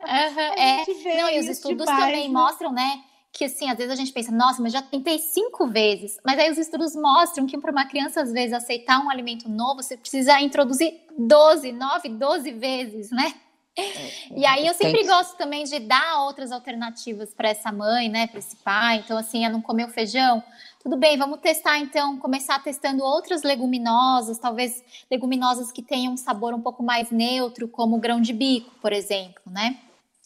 Uhum, 0.00 0.40
é. 0.40 1.22
Não, 1.22 1.28
e 1.28 1.40
os 1.40 1.46
estudos 1.46 1.84
também 1.84 2.28
né? 2.28 2.32
mostram, 2.32 2.72
né? 2.72 3.02
Que 3.32 3.44
assim, 3.44 3.70
às 3.70 3.76
vezes 3.76 3.92
a 3.92 3.96
gente 3.96 4.12
pensa, 4.12 4.32
nossa, 4.32 4.62
mas 4.62 4.72
já 4.72 4.82
tentei 4.82 5.18
cinco 5.18 5.66
vezes. 5.66 6.18
Mas 6.24 6.38
aí 6.38 6.50
os 6.50 6.58
estudos 6.58 6.96
mostram 6.96 7.46
que 7.46 7.58
para 7.58 7.70
uma 7.70 7.86
criança, 7.86 8.22
às 8.22 8.32
vezes, 8.32 8.52
aceitar 8.52 9.04
um 9.04 9.10
alimento 9.10 9.48
novo, 9.48 9.82
você 9.82 9.96
precisa 9.96 10.40
introduzir 10.40 10.94
12, 11.16 11.72
9, 11.72 12.08
12 12.08 12.50
vezes, 12.52 13.10
né? 13.10 13.34
É, 13.78 14.36
e 14.36 14.44
aí 14.44 14.66
eu 14.66 14.74
sempre 14.74 15.04
gosto 15.06 15.36
também 15.36 15.62
de 15.62 15.78
dar 15.78 16.22
outras 16.22 16.50
alternativas 16.50 17.32
para 17.32 17.48
essa 17.48 17.70
mãe, 17.70 18.08
né, 18.08 18.26
para 18.26 18.40
esse 18.40 18.56
pai. 18.56 18.96
Então 19.04 19.16
assim, 19.16 19.44
é 19.44 19.48
não 19.48 19.62
comer 19.62 19.84
o 19.84 19.88
feijão, 19.88 20.42
tudo 20.82 20.96
bem, 20.96 21.16
vamos 21.16 21.40
testar 21.40 21.78
então, 21.78 22.18
começar 22.18 22.60
testando 22.60 23.04
outras 23.04 23.44
leguminosas, 23.44 24.36
talvez 24.38 24.82
leguminosas 25.08 25.70
que 25.70 25.80
tenham 25.80 26.14
um 26.14 26.16
sabor 26.16 26.52
um 26.54 26.60
pouco 26.60 26.82
mais 26.82 27.12
neutro, 27.12 27.68
como 27.68 27.96
o 27.96 28.00
grão 28.00 28.20
de 28.20 28.32
bico, 28.32 28.70
por 28.80 28.92
exemplo, 28.92 29.42
né? 29.46 29.78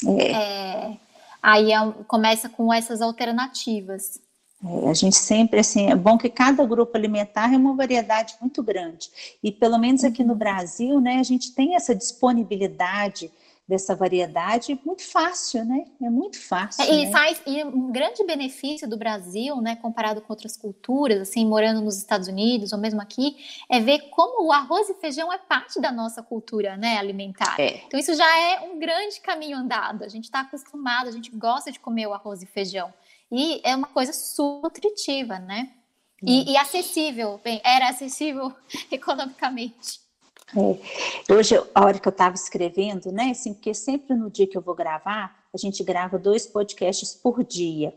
É. 0.06 0.32
É, 0.32 0.96
aí 1.42 1.72
é, 1.72 1.92
começa 2.06 2.48
com 2.48 2.72
essas 2.72 3.02
alternativas. 3.02 4.20
É, 4.64 4.88
a 4.88 4.94
gente 4.94 5.16
sempre, 5.16 5.58
assim, 5.58 5.90
é 5.90 5.96
bom 5.96 6.16
que 6.16 6.28
cada 6.28 6.64
grupo 6.64 6.96
alimentar 6.96 7.52
é 7.52 7.56
uma 7.56 7.74
variedade 7.74 8.36
muito 8.40 8.62
grande. 8.62 9.10
E 9.42 9.50
pelo 9.50 9.76
menos 9.76 10.04
aqui 10.04 10.22
no 10.22 10.34
uhum. 10.34 10.38
Brasil, 10.38 11.00
né, 11.00 11.18
a 11.18 11.22
gente 11.24 11.52
tem 11.52 11.74
essa 11.74 11.94
disponibilidade 11.94 13.30
dessa 13.72 13.96
variedade 13.96 14.78
muito 14.84 15.02
fácil, 15.02 15.64
né? 15.64 15.86
É 16.02 16.10
muito 16.10 16.38
fácil. 16.38 16.84
É, 16.84 16.94
e 16.94 17.06
né? 17.06 17.10
faz 17.10 17.40
e 17.46 17.64
um 17.64 17.90
grande 17.90 18.22
benefício 18.22 18.86
do 18.86 18.98
Brasil, 18.98 19.62
né, 19.62 19.76
comparado 19.76 20.20
com 20.20 20.30
outras 20.30 20.58
culturas, 20.58 21.22
assim, 21.22 21.46
morando 21.46 21.80
nos 21.80 21.96
Estados 21.96 22.28
Unidos 22.28 22.74
ou 22.74 22.78
mesmo 22.78 23.00
aqui, 23.00 23.34
é 23.70 23.80
ver 23.80 24.10
como 24.10 24.46
o 24.46 24.52
arroz 24.52 24.90
e 24.90 24.94
feijão 24.94 25.32
é 25.32 25.38
parte 25.38 25.80
da 25.80 25.90
nossa 25.90 26.22
cultura, 26.22 26.76
né, 26.76 26.98
alimentar. 26.98 27.58
É. 27.58 27.82
Então 27.86 27.98
isso 27.98 28.14
já 28.14 28.38
é 28.38 28.60
um 28.60 28.78
grande 28.78 29.18
caminho 29.20 29.56
andado. 29.56 30.04
A 30.04 30.08
gente 30.08 30.24
está 30.24 30.40
acostumado, 30.40 31.08
a 31.08 31.12
gente 31.12 31.30
gosta 31.30 31.72
de 31.72 31.80
comer 31.80 32.06
o 32.06 32.12
arroz 32.12 32.42
e 32.42 32.46
feijão. 32.46 32.92
E 33.30 33.62
é 33.64 33.74
uma 33.74 33.86
coisa 33.86 34.12
super 34.12 34.64
nutritiva, 34.64 35.38
né? 35.38 35.70
E, 36.22 36.52
e 36.52 36.56
acessível, 36.58 37.40
bem, 37.42 37.58
era 37.64 37.88
acessível 37.88 38.54
economicamente. 38.92 40.01
É. 40.56 41.32
Hoje, 41.32 41.56
a 41.74 41.84
hora 41.84 41.98
que 41.98 42.06
eu 42.06 42.10
estava 42.10 42.34
escrevendo, 42.34 43.10
né, 43.10 43.30
assim, 43.30 43.54
porque 43.54 43.72
sempre 43.72 44.14
no 44.14 44.30
dia 44.30 44.46
que 44.46 44.56
eu 44.56 44.62
vou 44.62 44.74
gravar, 44.74 45.42
a 45.52 45.56
gente 45.56 45.82
grava 45.82 46.18
dois 46.18 46.46
podcasts 46.46 47.14
por 47.14 47.42
dia. 47.42 47.94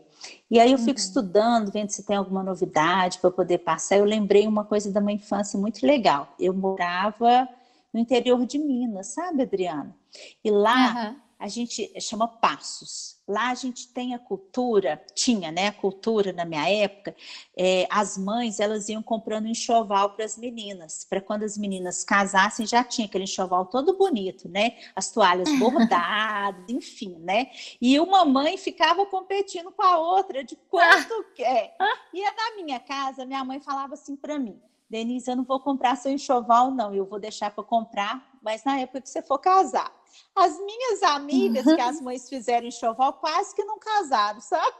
E 0.50 0.58
aí 0.58 0.72
eu 0.72 0.78
fico 0.78 0.92
uhum. 0.92 0.96
estudando, 0.96 1.70
vendo 1.70 1.90
se 1.90 2.04
tem 2.04 2.16
alguma 2.16 2.42
novidade 2.42 3.18
para 3.18 3.30
poder 3.30 3.58
passar. 3.58 3.98
Eu 3.98 4.04
lembrei 4.04 4.46
uma 4.46 4.64
coisa 4.64 4.90
da 4.90 5.00
minha 5.00 5.16
infância 5.16 5.58
muito 5.58 5.86
legal. 5.86 6.34
Eu 6.38 6.54
morava 6.54 7.48
no 7.92 8.00
interior 8.00 8.44
de 8.46 8.58
Minas, 8.58 9.08
sabe, 9.08 9.42
Adriana? 9.42 9.94
E 10.42 10.50
lá 10.50 11.10
uhum 11.10 11.25
a 11.38 11.48
gente 11.48 11.92
chama 12.00 12.26
passos. 12.26 13.16
Lá 13.28 13.50
a 13.50 13.54
gente 13.54 13.88
tem 13.88 14.14
a 14.14 14.18
cultura, 14.18 15.04
tinha, 15.14 15.50
né, 15.50 15.68
a 15.68 15.72
cultura 15.72 16.32
na 16.32 16.44
minha 16.44 16.68
época, 16.68 17.14
é, 17.56 17.86
as 17.90 18.16
mães, 18.16 18.60
elas 18.60 18.88
iam 18.88 19.02
comprando 19.02 19.48
enxoval 19.48 20.10
para 20.14 20.24
as 20.24 20.38
meninas, 20.38 21.04
para 21.04 21.20
quando 21.20 21.42
as 21.42 21.58
meninas 21.58 22.04
casassem, 22.04 22.66
já 22.66 22.84
tinha 22.84 23.06
aquele 23.06 23.24
enxoval 23.24 23.66
todo 23.66 23.98
bonito, 23.98 24.48
né, 24.48 24.78
as 24.94 25.10
toalhas 25.10 25.48
bordadas, 25.58 26.64
enfim, 26.68 27.16
né, 27.18 27.50
e 27.80 27.98
uma 27.98 28.24
mãe 28.24 28.56
ficava 28.56 29.04
competindo 29.06 29.72
com 29.72 29.82
a 29.82 29.98
outra 29.98 30.44
de 30.44 30.56
quanto 30.70 31.24
quer. 31.34 31.76
E 32.14 32.22
na 32.22 32.62
minha 32.62 32.78
casa, 32.78 33.26
minha 33.26 33.44
mãe 33.44 33.60
falava 33.60 33.94
assim 33.94 34.14
para 34.14 34.38
mim, 34.38 34.60
Denise, 34.88 35.30
eu 35.30 35.36
não 35.36 35.44
vou 35.44 35.58
comprar 35.60 35.96
seu 35.96 36.12
enxoval, 36.12 36.70
não, 36.70 36.94
eu 36.94 37.04
vou 37.04 37.18
deixar 37.18 37.50
para 37.50 37.64
comprar, 37.64 38.38
mas 38.40 38.62
na 38.64 38.78
época 38.78 39.00
que 39.00 39.08
você 39.08 39.20
for 39.20 39.38
casar. 39.38 39.92
As 40.34 40.58
minhas 40.60 41.02
amigas 41.02 41.64
que 41.64 41.80
as 41.80 42.00
mães 42.00 42.28
fizeram 42.28 42.66
enxoval 42.66 43.14
quase 43.14 43.54
que 43.54 43.64
não 43.64 43.78
casaram, 43.78 44.40
sabe? 44.40 44.76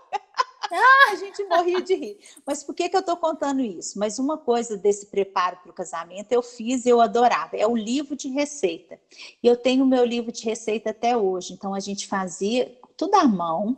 a 1.11 1.15
gente 1.17 1.45
morria 1.45 1.81
de 1.81 1.95
rir. 1.95 2.19
Mas 2.45 2.63
por 2.63 2.75
que, 2.75 2.89
que 2.89 2.97
eu 2.97 3.01
estou 3.01 3.17
contando 3.17 3.61
isso? 3.61 3.99
Mas 3.99 4.19
uma 4.19 4.37
coisa 4.37 4.77
desse 4.77 5.07
preparo 5.07 5.59
para 5.59 5.71
o 5.71 5.75
casamento 5.75 6.33
eu 6.33 6.43
fiz 6.43 6.87
e 6.87 6.89
eu 6.89 7.01
adorava. 7.01 7.57
É 7.57 7.67
o 7.67 7.77
livro 7.77 8.17
de 8.17 8.29
receita. 8.29 8.99
E 9.43 9.47
eu 9.47 9.57
tenho 9.57 9.85
o 9.85 9.87
meu 9.87 10.05
livro 10.05 10.33
de 10.33 10.45
receita 10.45 10.91
até 10.91 11.17
hoje. 11.17 11.53
Então 11.53 11.75
a 11.75 11.81
gente 11.81 12.07
fazia 12.07 12.77
tudo 12.97 13.15
à 13.15 13.25
mão. 13.25 13.77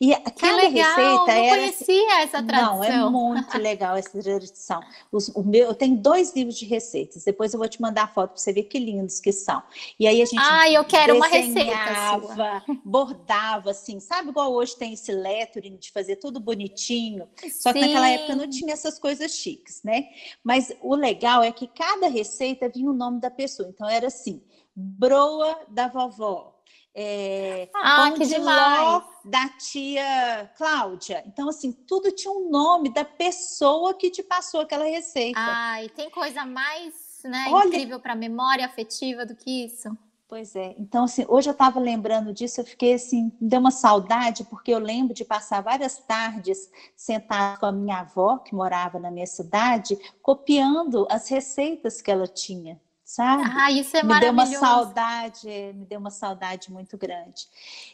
E 0.00 0.12
aquela 0.12 0.60
que 0.60 0.68
legal, 0.68 0.96
receita 0.96 1.26
não 1.26 1.30
era. 1.30 1.56
conhecia 1.56 2.22
essa 2.22 2.42
tradição. 2.42 2.76
Não, 2.76 2.84
é 2.84 3.10
muito 3.10 3.58
legal 3.58 3.96
essa 3.96 4.22
tradição. 4.22 4.80
Os, 5.10 5.28
o 5.28 5.42
meu, 5.42 5.68
eu 5.68 5.74
tenho 5.74 5.96
dois 5.96 6.34
livros 6.34 6.58
de 6.58 6.66
receitas. 6.66 7.24
Depois 7.24 7.52
eu 7.52 7.58
vou 7.58 7.68
te 7.68 7.80
mandar 7.80 8.12
foto 8.12 8.30
para 8.30 8.38
você 8.38 8.52
ver 8.52 8.64
que 8.64 8.78
lindos 8.78 9.18
que 9.18 9.32
são. 9.32 9.62
E 9.98 10.06
aí 10.06 10.20
a 10.20 10.24
gente. 10.24 10.38
Ah, 10.40 10.70
eu 10.70 10.84
quero 10.84 11.16
uma 11.16 11.26
receita. 11.26 12.62
Bordava, 12.84 13.70
assim, 13.70 13.98
sabe 13.98 14.30
igual 14.30 14.52
hoje 14.52 14.76
tem 14.76 14.92
esse 14.92 15.12
lettering 15.12 15.76
de 15.76 15.90
fazer 15.90 16.16
tudo 16.16 16.38
bonitinho. 16.38 17.28
Só 17.52 17.72
que 17.72 17.80
Sim. 17.80 17.86
naquela 17.86 18.08
época 18.08 18.36
não 18.36 18.48
tinha 18.48 18.72
essas 18.72 18.98
coisas 18.98 19.32
chiques, 19.32 19.82
né? 19.82 20.08
Mas 20.44 20.72
o 20.80 20.94
legal 20.94 21.42
é 21.42 21.50
que 21.50 21.66
cada 21.66 22.08
receita 22.08 22.68
vinha 22.68 22.90
o 22.90 22.94
nome 22.94 23.20
da 23.20 23.30
pessoa. 23.30 23.68
Então 23.68 23.88
era 23.88 24.06
assim: 24.06 24.42
broa 24.74 25.58
da 25.68 25.88
vovó 25.88 26.55
é, 26.98 27.68
ah, 27.74 28.10
que 28.10 28.24
demais. 28.24 29.04
da 29.22 29.50
tia 29.50 30.50
Cláudia. 30.56 31.22
Então, 31.26 31.46
assim, 31.46 31.70
tudo 31.70 32.10
tinha 32.10 32.32
um 32.32 32.48
nome 32.48 32.88
da 32.88 33.04
pessoa 33.04 33.92
que 33.92 34.10
te 34.10 34.22
passou 34.22 34.62
aquela 34.62 34.86
receita. 34.86 35.38
Ah, 35.38 35.84
e 35.84 35.90
tem 35.90 36.08
coisa 36.08 36.46
mais 36.46 37.20
né, 37.22 37.48
Olha, 37.50 37.66
incrível 37.66 38.00
para 38.00 38.14
memória 38.14 38.64
afetiva 38.64 39.26
do 39.26 39.36
que 39.36 39.66
isso? 39.66 39.94
Pois 40.26 40.56
é. 40.56 40.74
Então, 40.78 41.04
assim, 41.04 41.26
hoje 41.28 41.50
eu 41.50 41.52
estava 41.52 41.78
lembrando 41.78 42.32
disso, 42.32 42.62
eu 42.62 42.64
fiquei 42.64 42.94
assim, 42.94 43.30
deu 43.38 43.60
uma 43.60 43.70
saudade, 43.70 44.44
porque 44.44 44.72
eu 44.72 44.78
lembro 44.78 45.12
de 45.12 45.24
passar 45.24 45.60
várias 45.60 45.98
tardes 45.98 46.70
sentada 46.96 47.58
com 47.58 47.66
a 47.66 47.72
minha 47.72 48.00
avó, 48.00 48.38
que 48.38 48.54
morava 48.54 48.98
na 48.98 49.10
minha 49.10 49.26
cidade, 49.26 49.98
copiando 50.22 51.06
as 51.10 51.28
receitas 51.28 52.00
que 52.00 52.10
ela 52.10 52.26
tinha 52.26 52.80
sabe? 53.06 53.44
Ah, 53.54 53.70
isso 53.70 53.96
é 53.96 54.02
me 54.02 54.18
deu 54.18 54.32
uma 54.32 54.46
saudade, 54.46 55.48
me 55.74 55.86
deu 55.86 56.00
uma 56.00 56.10
saudade 56.10 56.72
muito 56.72 56.98
grande. 56.98 57.46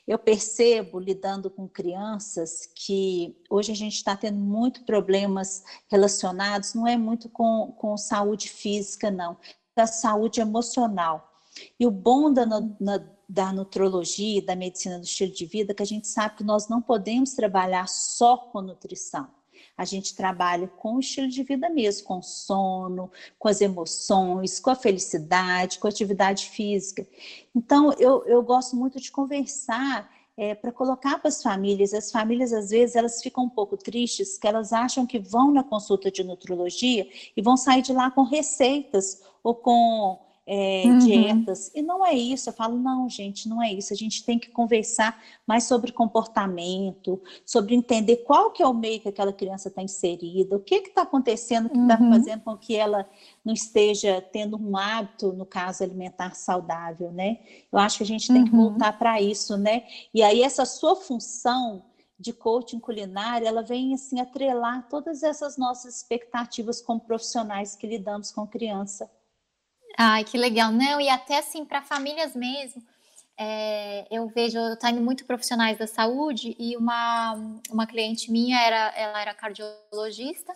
Eu 0.09 0.19
percebo 0.19 0.99
lidando 0.99 1.51
com 1.51 1.69
crianças 1.69 2.67
que 2.75 3.37
hoje 3.51 3.71
a 3.71 3.75
gente 3.75 3.95
está 3.95 4.17
tendo 4.17 4.39
muito 4.39 4.85
problemas 4.85 5.63
relacionados, 5.91 6.73
não 6.73 6.87
é 6.89 6.97
muito 6.97 7.29
com, 7.29 7.75
com 7.77 7.95
saúde 7.99 8.49
física, 8.49 9.11
não, 9.11 9.37
da 9.77 9.87
saúde 9.87 10.41
emocional. 10.41 11.31
E 11.79 11.87
o 11.87 11.91
bom 11.91 12.33
da, 12.33 12.47
na, 12.47 13.05
da 13.29 13.53
nutrologia, 13.53 14.41
da 14.41 14.57
medicina 14.57 14.99
do 14.99 15.05
estilo 15.05 15.31
de 15.31 15.45
vida, 15.45 15.73
é 15.73 15.75
que 15.75 15.83
a 15.83 15.87
gente 15.87 16.09
sabe 16.09 16.37
que 16.37 16.45
nós 16.45 16.69
não 16.69 16.81
podemos 16.81 17.35
trabalhar 17.35 17.87
só 17.87 18.39
com 18.39 18.63
nutrição 18.63 19.29
a 19.83 19.85
gente 19.85 20.15
trabalha 20.15 20.69
com 20.69 20.95
o 20.95 21.01
estilo 21.01 21.27
de 21.27 21.43
vida 21.43 21.69
mesmo, 21.69 22.07
com 22.07 22.23
sono, 22.23 23.11
com 23.37 23.49
as 23.49 23.61
emoções, 23.61 24.61
com 24.61 24.71
a 24.71 24.77
felicidade, 24.77 25.81
com 25.81 25.89
a 25.89 25.91
atividade 25.91 26.49
física. 26.51 27.05
Então, 27.53 27.93
eu, 27.99 28.25
eu 28.27 28.41
gosto 28.45 28.77
muito 28.77 29.01
de 29.01 29.11
conversar 29.11 30.09
é, 30.37 30.55
para 30.55 30.71
colocar 30.71 31.19
para 31.19 31.29
as 31.29 31.43
famílias. 31.43 31.93
As 31.93 32.13
famílias, 32.13 32.53
às 32.53 32.71
vezes, 32.71 32.95
elas 32.95 33.21
ficam 33.21 33.43
um 33.43 33.49
pouco 33.49 33.77
tristes, 33.77 34.39
que 34.39 34.47
elas 34.47 34.73
acham 34.73 35.05
que 35.05 35.19
vão 35.19 35.53
na 35.53 35.65
consulta 35.65 36.13
de 36.13 36.23
nutrologia 36.23 37.09
e 37.37 37.43
vão 37.43 37.57
sair 37.57 37.83
de 37.83 37.93
lá 37.93 38.09
com 38.09 38.23
receitas 38.23 39.21
ou 39.43 39.53
com 39.53 40.17
é, 40.47 40.83
uhum. 40.87 40.99
dietas. 40.99 41.71
E 41.75 41.83
não 41.83 42.05
é 42.05 42.15
isso. 42.15 42.49
Eu 42.49 42.53
falo, 42.53 42.77
não, 42.79 43.09
gente, 43.09 43.49
não 43.49 43.63
é 43.63 43.73
isso. 43.73 43.93
A 43.93 43.97
gente 43.97 44.25
tem 44.25 44.39
que 44.39 44.51
conversar 44.51 45.21
mais 45.47 45.65
sobre 45.65 45.93
comportamento, 45.93 47.23
sobre 47.47 47.75
entender 47.75 48.19
qual 48.19 48.51
que 48.51 48.63
é 48.63 48.67
o 48.67 48.75
meio 48.75 49.01
que 49.01 49.09
aquela 49.09 49.33
criança 49.33 49.69
está 49.69 49.83
inserida, 49.83 50.57
o 50.57 50.61
que 50.61 50.77
está 50.77 51.03
acontecendo 51.03 51.69
que 51.69 51.79
está 51.79 51.99
uhum. 51.99 52.13
fazendo 52.13 52.41
com 52.41 52.57
que 52.57 52.75
ela 52.75 53.09
não 53.45 53.55
esteja 53.55 54.21
tendo 54.21 54.57
um 54.57 54.77
hábito, 54.77 55.33
no 55.33 55.47
caso, 55.47 55.83
alimentar 55.83 56.35
saudável, 56.35 57.13
né? 57.13 57.39
Eu 57.71 57.79
acho 57.79 57.99
que 57.99 58.05
a 58.05 58.07
gente 58.07 58.27
tem 58.27 58.39
uhum. 58.39 58.45
que 58.45 58.57
voltar 58.57 58.99
para 58.99 59.21
isso, 59.21 59.57
né? 59.57 59.85
E 60.13 60.23
aí, 60.23 60.43
essa 60.43 60.65
sua 60.65 60.97
função 60.97 61.85
de 62.19 62.33
coaching 62.33 62.79
culinário, 62.79 63.47
ela 63.47 63.63
vem 63.63 63.95
assim 63.95 64.21
atrelar 64.21 64.89
todas 64.89 65.25
essas 65.25 65.59
nossas 65.59 65.97
expectativas 65.97 66.81
como 66.81 67.01
profissionais 67.01 67.75
que 67.75 67.87
lidamos 67.87 68.31
com 68.31 68.47
criança. 68.47 69.11
Ai, 69.99 70.25
que 70.25 70.39
legal. 70.39 70.73
Não, 70.73 71.01
e 71.01 71.09
até 71.09 71.39
assim, 71.39 71.65
para 71.65 71.83
famílias 71.83 72.35
mesmo, 72.35 72.83
é, 73.37 74.07
eu 74.11 74.29
vejo, 74.29 74.59
eu 74.59 74.79
tô 74.79 74.87
indo 74.87 75.01
muito 75.01 75.25
profissionais 75.25 75.79
da 75.79 75.87
saúde 75.87 76.55
e 76.59 76.77
uma, 76.77 77.35
uma 77.71 77.87
cliente 77.87 78.31
minha, 78.31 78.61
era, 78.61 78.93
ela 78.97 79.21
era 79.21 79.35
cardiologista, 79.35 80.55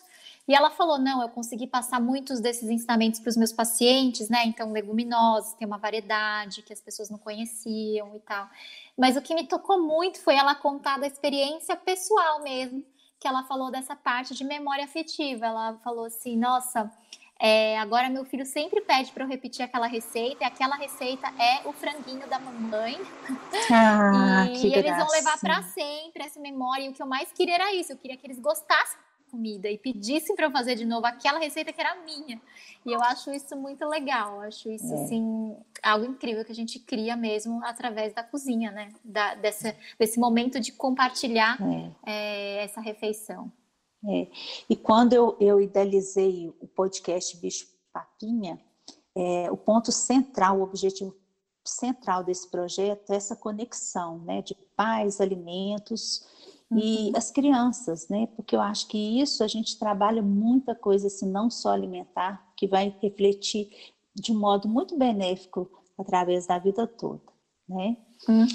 e 0.48 0.54
ela 0.54 0.70
falou: 0.70 0.98
não, 0.98 1.20
eu 1.22 1.28
consegui 1.28 1.66
passar 1.66 2.00
muitos 2.00 2.40
desses 2.40 2.68
ensinamentos 2.70 3.18
para 3.20 3.30
os 3.30 3.36
meus 3.36 3.52
pacientes, 3.52 4.28
né? 4.28 4.44
Então, 4.46 4.70
leguminosas, 4.70 5.54
tem 5.54 5.66
uma 5.66 5.78
variedade 5.78 6.62
que 6.62 6.72
as 6.72 6.80
pessoas 6.80 7.10
não 7.10 7.18
conheciam 7.18 8.14
e 8.14 8.20
tal. 8.20 8.48
Mas 8.96 9.16
o 9.16 9.22
que 9.22 9.34
me 9.34 9.46
tocou 9.46 9.82
muito 9.82 10.20
foi 10.20 10.36
ela 10.36 10.54
contar 10.54 10.98
da 10.98 11.06
experiência 11.06 11.76
pessoal 11.76 12.42
mesmo, 12.42 12.84
que 13.18 13.26
ela 13.26 13.42
falou 13.44 13.70
dessa 13.70 13.96
parte 13.96 14.34
de 14.34 14.44
memória 14.44 14.84
afetiva. 14.84 15.46
Ela 15.46 15.74
falou 15.82 16.04
assim: 16.04 16.36
nossa 16.36 16.90
é, 17.38 17.78
agora 17.78 18.08
meu 18.08 18.24
filho 18.24 18.46
sempre 18.46 18.80
pede 18.80 19.12
para 19.12 19.24
eu 19.24 19.28
repetir 19.28 19.62
aquela 19.62 19.86
receita, 19.86 20.42
e 20.42 20.46
aquela 20.46 20.76
receita 20.76 21.26
é 21.38 21.68
o 21.68 21.72
franguinho 21.72 22.26
da 22.28 22.38
mamãe. 22.38 22.98
Ah, 23.70 24.46
e, 24.50 24.68
e 24.68 24.74
eles 24.74 24.96
vão 24.96 25.08
levar 25.08 25.38
para 25.38 25.62
sempre 25.62 26.22
essa 26.22 26.40
memória. 26.40 26.84
E 26.84 26.88
o 26.88 26.94
que 26.94 27.02
eu 27.02 27.06
mais 27.06 27.30
queria 27.32 27.54
era 27.54 27.74
isso, 27.74 27.92
eu 27.92 27.98
queria 27.98 28.16
que 28.16 28.26
eles 28.26 28.38
gostassem 28.38 28.98
da 28.98 29.30
comida 29.30 29.68
e 29.68 29.76
pedissem 29.76 30.34
para 30.34 30.46
eu 30.46 30.50
fazer 30.50 30.76
de 30.76 30.86
novo 30.86 31.06
aquela 31.06 31.38
receita 31.38 31.72
que 31.72 31.80
era 31.80 31.94
minha. 31.96 32.40
E 32.86 32.92
eu 32.92 33.02
acho 33.02 33.30
isso 33.30 33.54
muito 33.54 33.84
legal, 33.86 34.40
acho 34.40 34.70
isso 34.70 34.94
é. 34.94 35.04
assim 35.04 35.56
algo 35.82 36.06
incrível 36.06 36.44
que 36.44 36.52
a 36.52 36.54
gente 36.54 36.78
cria 36.78 37.16
mesmo 37.16 37.62
através 37.64 38.14
da 38.14 38.22
cozinha, 38.22 38.70
né? 38.70 38.92
Da, 39.04 39.34
dessa, 39.34 39.76
desse 39.98 40.18
momento 40.18 40.58
de 40.58 40.72
compartilhar 40.72 41.58
é. 41.60 41.90
É, 42.06 42.64
essa 42.64 42.80
refeição. 42.80 43.52
É. 44.08 44.28
E 44.70 44.76
quando 44.76 45.12
eu, 45.12 45.36
eu 45.40 45.60
idealizei 45.60 46.48
o 46.60 46.66
podcast 46.66 47.36
Bicho 47.38 47.66
Papinha, 47.92 48.60
é, 49.16 49.50
o 49.50 49.56
ponto 49.56 49.90
central, 49.90 50.58
o 50.58 50.62
objetivo 50.62 51.14
central 51.64 52.22
desse 52.22 52.48
projeto 52.50 53.10
é 53.10 53.16
essa 53.16 53.34
conexão 53.34 54.18
né, 54.20 54.42
de 54.42 54.54
pais, 54.76 55.20
alimentos 55.20 56.24
uhum. 56.70 56.78
e 56.78 57.12
as 57.16 57.30
crianças, 57.30 58.08
né? 58.08 58.26
Porque 58.36 58.54
eu 58.54 58.60
acho 58.60 58.86
que 58.88 59.20
isso 59.20 59.42
a 59.42 59.48
gente 59.48 59.78
trabalha 59.78 60.22
muita 60.22 60.74
coisa, 60.74 61.06
assim, 61.08 61.28
não 61.28 61.50
só 61.50 61.70
alimentar, 61.70 62.52
que 62.56 62.66
vai 62.68 62.94
refletir 63.00 63.70
de 64.14 64.32
um 64.32 64.38
modo 64.38 64.68
muito 64.68 64.96
benéfico 64.96 65.68
através 65.98 66.46
da 66.46 66.58
vida 66.58 66.86
toda, 66.86 67.22
né? 67.68 67.96
Uhum. 68.28 68.46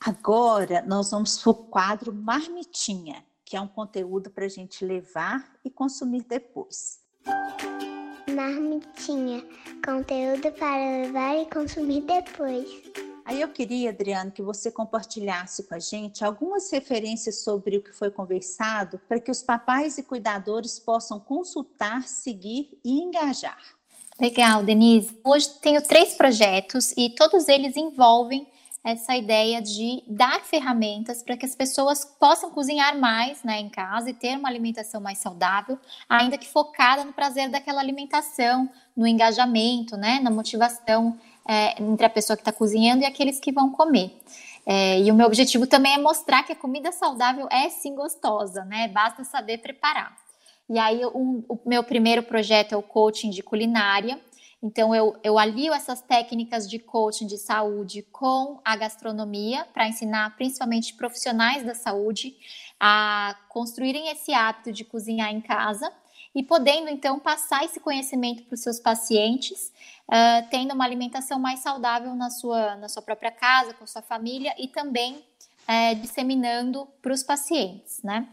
Agora 0.00 0.82
nós 0.82 1.10
vamos 1.10 1.38
para 1.38 1.50
o 1.50 1.54
quadro 1.54 2.12
Marmitinha, 2.12 3.24
que 3.52 3.56
é 3.58 3.60
um 3.60 3.68
conteúdo 3.68 4.30
para 4.30 4.46
a 4.46 4.48
gente 4.48 4.82
levar 4.82 5.46
e 5.62 5.68
consumir 5.68 6.22
depois. 6.22 7.00
Marmitinha, 8.34 9.46
conteúdo 9.84 10.50
para 10.52 11.02
levar 11.02 11.36
e 11.36 11.44
consumir 11.44 12.00
depois. 12.00 12.66
Aí 13.26 13.42
eu 13.42 13.48
queria, 13.48 13.90
Adriano, 13.90 14.30
que 14.30 14.40
você 14.40 14.70
compartilhasse 14.70 15.64
com 15.64 15.74
a 15.74 15.78
gente 15.78 16.24
algumas 16.24 16.72
referências 16.72 17.44
sobre 17.44 17.76
o 17.76 17.82
que 17.82 17.92
foi 17.92 18.10
conversado 18.10 18.98
para 19.06 19.20
que 19.20 19.30
os 19.30 19.42
papais 19.42 19.98
e 19.98 20.02
cuidadores 20.02 20.78
possam 20.78 21.20
consultar, 21.20 22.08
seguir 22.08 22.80
e 22.82 23.02
engajar. 23.02 23.62
Legal, 24.18 24.64
Denise. 24.64 25.20
Hoje 25.22 25.50
tenho 25.60 25.82
três 25.82 26.14
projetos 26.14 26.94
e 26.96 27.10
todos 27.10 27.48
eles 27.48 27.76
envolvem 27.76 28.50
essa 28.84 29.16
ideia 29.16 29.62
de 29.62 30.02
dar 30.08 30.40
ferramentas 30.40 31.22
para 31.22 31.36
que 31.36 31.46
as 31.46 31.54
pessoas 31.54 32.04
possam 32.04 32.50
cozinhar 32.50 32.98
mais 32.98 33.42
né, 33.44 33.60
em 33.60 33.68
casa 33.68 34.10
e 34.10 34.14
ter 34.14 34.36
uma 34.36 34.48
alimentação 34.48 35.00
mais 35.00 35.18
saudável, 35.18 35.78
ainda 36.08 36.36
que 36.36 36.48
focada 36.48 37.04
no 37.04 37.12
prazer 37.12 37.48
daquela 37.48 37.80
alimentação, 37.80 38.68
no 38.96 39.06
engajamento, 39.06 39.96
né, 39.96 40.18
na 40.20 40.30
motivação 40.30 41.16
é, 41.48 41.80
entre 41.80 42.06
a 42.06 42.10
pessoa 42.10 42.36
que 42.36 42.42
está 42.42 42.52
cozinhando 42.52 43.02
e 43.02 43.06
aqueles 43.06 43.38
que 43.38 43.52
vão 43.52 43.70
comer. 43.70 44.18
É, 44.64 45.00
e 45.00 45.10
o 45.10 45.14
meu 45.14 45.26
objetivo 45.26 45.66
também 45.66 45.94
é 45.94 45.98
mostrar 45.98 46.42
que 46.44 46.52
a 46.52 46.56
comida 46.56 46.92
saudável 46.92 47.48
é 47.50 47.68
sim 47.68 47.94
gostosa, 47.94 48.64
né? 48.64 48.86
Basta 48.86 49.24
saber 49.24 49.58
preparar. 49.58 50.16
E 50.68 50.78
aí, 50.78 51.04
um, 51.06 51.42
o 51.48 51.58
meu 51.66 51.82
primeiro 51.82 52.22
projeto 52.22 52.72
é 52.72 52.76
o 52.76 52.82
coaching 52.82 53.30
de 53.30 53.42
culinária, 53.42 54.20
então, 54.62 54.94
eu, 54.94 55.18
eu 55.24 55.38
alio 55.38 55.74
essas 55.74 56.00
técnicas 56.00 56.70
de 56.70 56.78
coaching 56.78 57.26
de 57.26 57.36
saúde 57.36 58.02
com 58.12 58.60
a 58.64 58.76
gastronomia 58.76 59.66
para 59.74 59.88
ensinar 59.88 60.36
principalmente 60.36 60.94
profissionais 60.94 61.64
da 61.64 61.74
saúde 61.74 62.36
a 62.78 63.36
construírem 63.48 64.08
esse 64.08 64.32
hábito 64.32 64.70
de 64.70 64.84
cozinhar 64.84 65.32
em 65.32 65.40
casa 65.40 65.92
e 66.32 66.44
podendo 66.44 66.88
então 66.88 67.18
passar 67.18 67.64
esse 67.64 67.80
conhecimento 67.80 68.44
para 68.44 68.54
os 68.54 68.60
seus 68.60 68.78
pacientes, 68.78 69.72
uh, 70.08 70.48
tendo 70.48 70.72
uma 70.74 70.84
alimentação 70.84 71.40
mais 71.40 71.58
saudável 71.58 72.14
na 72.14 72.30
sua, 72.30 72.76
na 72.76 72.88
sua 72.88 73.02
própria 73.02 73.32
casa, 73.32 73.74
com 73.74 73.84
sua 73.84 74.00
família 74.00 74.54
e 74.56 74.68
também 74.68 75.16
uh, 75.16 75.94
disseminando 76.00 76.86
para 77.02 77.12
os 77.12 77.24
pacientes, 77.24 78.00
né? 78.02 78.28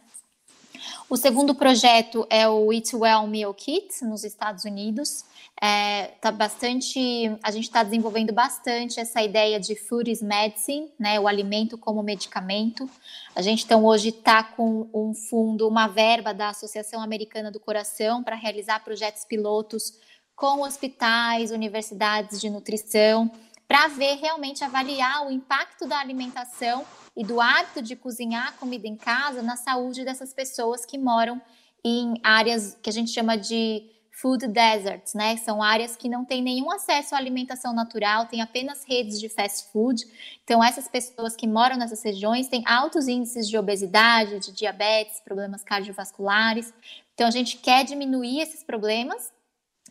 O 1.10 1.18
segundo 1.18 1.56
projeto 1.56 2.26
é 2.30 2.48
o 2.48 2.72
Eat 2.72 2.96
Well 2.96 3.28
Meal 3.28 3.54
Kit 3.54 4.04
nos 4.04 4.24
Estados 4.24 4.66
Unidos. 4.66 5.26
É, 5.62 6.12
tá 6.22 6.32
bastante, 6.32 7.38
a 7.44 7.52
gente 7.52 7.66
está 7.66 7.84
desenvolvendo 7.84 8.32
bastante 8.32 9.00
essa 9.00 9.22
ideia 9.22 9.60
de 9.60 9.76
food 9.76 10.10
is 10.10 10.22
medicine, 10.22 10.90
né, 10.98 11.20
o 11.20 11.28
alimento 11.28 11.78
como 11.78 12.02
medicamento. 12.02 12.90
A 13.36 13.42
gente 13.42 13.66
então 13.66 13.84
hoje 13.84 14.10
está 14.10 14.42
com 14.42 14.88
um 14.94 15.14
fundo, 15.14 15.68
uma 15.68 15.88
verba 15.88 16.34
da 16.34 16.50
Associação 16.50 17.02
Americana 17.02 17.52
do 17.52 17.60
Coração 17.60 18.24
para 18.24 18.36
realizar 18.36 18.84
projetos 18.84 19.26
pilotos 19.26 19.94
com 20.34 20.62
hospitais, 20.62 21.52
universidades 21.52 22.40
de 22.40 22.50
nutrição, 22.50 23.30
para 23.70 23.88
ver 23.88 24.16
realmente 24.16 24.64
avaliar 24.64 25.28
o 25.28 25.32
impacto 25.32 25.88
da 25.88 26.00
alimentação 26.00 26.84
e 27.16 27.24
do 27.24 27.40
hábito 27.40 27.84
de 27.84 27.96
cozinhar 27.96 28.58
comida 28.58 28.88
em 28.88 28.96
casa 28.96 29.44
na 29.44 29.56
saúde 29.56 30.04
dessas 30.04 30.34
pessoas 30.34 30.88
que 30.88 30.98
moram 30.98 31.40
em 31.86 32.16
áreas 32.24 32.76
que 32.82 32.90
a 32.90 32.94
gente 32.94 33.12
chama 33.12 33.38
de 33.38 33.88
food 34.12 34.48
deserts, 34.48 35.14
né? 35.14 35.38
São 35.38 35.62
áreas 35.62 35.96
que 35.96 36.10
não 36.10 36.26
têm 36.26 36.42
nenhum 36.42 36.72
acesso 36.72 37.14
à 37.14 37.20
alimentação 37.20 37.72
natural, 37.72 38.26
tem 38.26 38.42
apenas 38.42 38.84
redes 38.86 39.20
de 39.20 39.30
fast 39.30 39.72
food. 39.72 40.04
Então, 40.44 40.64
essas 40.64 40.88
pessoas 40.88 41.36
que 41.36 41.48
moram 41.48 41.78
nessas 41.78 42.04
regiões 42.04 42.48
têm 42.48 42.64
altos 42.66 43.08
índices 43.08 43.48
de 43.48 43.56
obesidade, 43.56 44.40
de 44.40 44.52
diabetes, 44.52 45.22
problemas 45.22 45.64
cardiovasculares. 45.64 46.74
Então, 47.14 47.28
a 47.28 47.32
gente 47.32 47.58
quer 47.58 47.86
diminuir 47.86 48.42
esses 48.42 48.64
problemas 48.64 49.32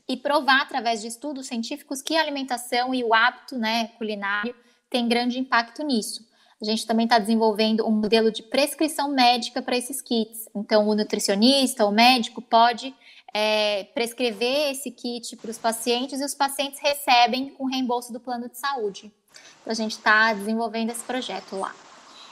e 0.09 0.17
provar 0.17 0.63
através 0.63 1.03
de 1.03 1.09
estudos 1.09 1.47
científicos 1.47 2.01
que 2.01 2.17
a 2.17 2.23
alimentação 2.23 2.95
e 2.95 3.05
o 3.05 3.13
hábito, 3.13 3.59
né, 3.59 3.89
culinário 3.99 4.55
tem 4.89 5.07
grande 5.07 5.39
impacto 5.39 5.83
nisso. 5.83 6.27
A 6.61 6.65
gente 6.65 6.87
também 6.87 7.05
está 7.05 7.19
desenvolvendo 7.19 7.87
um 7.87 7.93
modelo 7.93 8.33
de 8.33 8.43
prescrição 8.43 9.13
médica 9.13 9.63
para 9.63 9.77
esses 9.77 10.01
kits. 10.01 10.49
Então, 10.55 10.89
o 10.89 10.95
nutricionista, 10.95 11.85
o 11.87 11.93
médico 11.93 12.43
pode 12.43 12.93
é, 13.33 13.85
prescrever 13.95 14.73
esse 14.73 14.91
kit 14.91 15.37
para 15.37 15.51
os 15.51 15.59
pacientes 15.59 16.21
e 16.21 16.25
os 16.25 16.35
pacientes 16.35 16.81
recebem 16.81 17.51
com 17.51 17.67
reembolso 17.67 18.13
do 18.13 18.19
plano 18.19 18.49
de 18.49 18.59
saúde. 18.59 19.13
Então, 19.61 19.71
a 19.71 19.75
gente 19.75 19.93
está 19.93 20.33
desenvolvendo 20.33 20.91
esse 20.91 21.05
projeto 21.05 21.55
lá. 21.55 21.73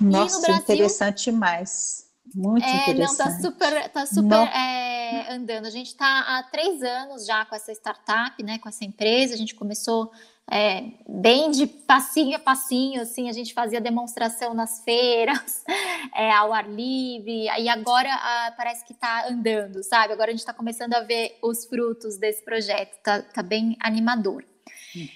Nossa, 0.01 0.41
Brasil, 0.41 0.62
interessante 0.62 1.31
demais. 1.31 2.06
Muito 2.35 2.65
é, 2.65 2.83
interessante. 2.83 2.99
Não, 2.99 3.17
tá 3.17 3.41
super, 3.41 3.89
tá 3.91 4.07
super 4.07 4.49
é, 4.49 5.33
andando. 5.33 5.67
A 5.67 5.71
gente 5.71 5.89
está 5.89 6.21
há 6.21 6.43
três 6.45 6.83
anos 6.83 7.27
já 7.27 7.45
com 7.45 7.55
essa 7.55 7.73
startup, 7.73 8.43
né, 8.43 8.59
com 8.59 8.69
essa 8.69 8.85
empresa. 8.85 9.35
A 9.35 9.37
gente 9.37 9.55
começou 9.55 10.11
é, 10.51 10.85
bem 11.09 11.51
de 11.51 11.67
passinho 11.67 12.37
a 12.37 12.39
passinho, 12.39 13.03
assim, 13.03 13.29
a 13.29 13.33
gente 13.33 13.53
fazia 13.53 13.81
demonstração 13.81 14.55
nas 14.55 14.83
feiras, 14.85 15.65
é, 16.15 16.31
ao 16.31 16.53
ar 16.53 16.69
livre, 16.69 17.47
e 17.59 17.69
agora 17.69 18.09
ah, 18.12 18.55
parece 18.57 18.85
que 18.85 18.93
está 18.93 19.29
andando, 19.29 19.83
sabe? 19.83 20.12
Agora 20.12 20.31
a 20.31 20.33
gente 20.33 20.41
está 20.41 20.55
começando 20.55 20.95
a 20.95 21.01
ver 21.01 21.37
os 21.43 21.65
frutos 21.67 22.17
desse 22.17 22.45
projeto, 22.45 22.97
tá, 23.03 23.23
tá 23.23 23.43
bem 23.43 23.77
animador. 23.81 24.45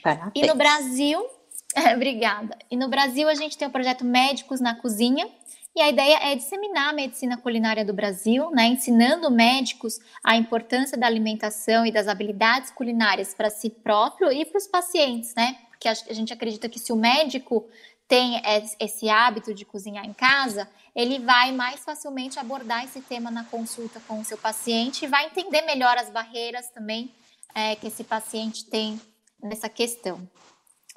Parabéns. 0.03 0.33
E 0.35 0.47
no 0.47 0.57
Brasil, 0.57 1.25
obrigada. 1.95 2.59
E 2.69 2.77
no 2.77 2.89
Brasil 2.89 3.29
a 3.29 3.35
gente 3.35 3.57
tem 3.57 3.69
o 3.69 3.71
projeto 3.71 4.05
Médicos 4.05 4.61
na 4.61 4.75
Cozinha, 4.75 5.29
e 5.75 5.81
a 5.81 5.89
ideia 5.89 6.19
é 6.23 6.35
disseminar 6.35 6.91
a 6.91 6.93
medicina 6.93 7.37
culinária 7.37 7.85
do 7.85 7.95
Brasil, 7.95 8.51
né, 8.51 8.67
ensinando 8.67 9.31
médicos 9.31 10.01
a 10.23 10.37
importância 10.37 10.99
da 10.99 11.07
alimentação 11.07 11.87
e 11.87 11.93
das 11.93 12.09
habilidades 12.09 12.71
culinárias 12.71 13.35
para 13.35 13.51
si 13.51 13.71
próprio 13.71 14.33
e 14.33 14.45
para 14.45 14.59
os 14.59 14.67
pacientes, 14.67 15.35
né? 15.35 15.57
Porque 15.71 15.89
a 15.89 15.95
gente 16.13 16.33
acredita 16.33 16.69
que 16.69 16.79
se 16.79 16.93
o 16.93 16.97
médico 16.97 17.67
tem 18.07 18.43
esse 18.81 19.09
hábito 19.09 19.55
de 19.55 19.65
cozinhar 19.65 20.05
em 20.05 20.13
casa, 20.13 20.69
ele 20.97 21.21
vai 21.21 21.53
mais 21.53 21.85
facilmente 21.85 22.41
abordar 22.41 22.85
esse 22.85 23.01
tema 23.01 23.31
na 23.31 23.45
consulta 23.45 24.03
com 24.09 24.19
o 24.19 24.25
seu 24.25 24.37
paciente 24.37 25.05
e 25.05 25.09
vai 25.09 25.27
entender 25.27 25.63
melhor 25.63 25.97
as 25.97 26.11
barreiras 26.11 26.69
também 26.71 27.15
é, 27.55 27.77
que 27.77 27.87
esse 27.87 28.03
paciente 28.03 28.65
tem 28.65 29.01
nessa 29.41 29.69
questão. 29.69 30.29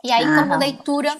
E 0.04 0.12
aí, 0.12 0.26
como 0.26 0.58
leitura, 0.58 1.16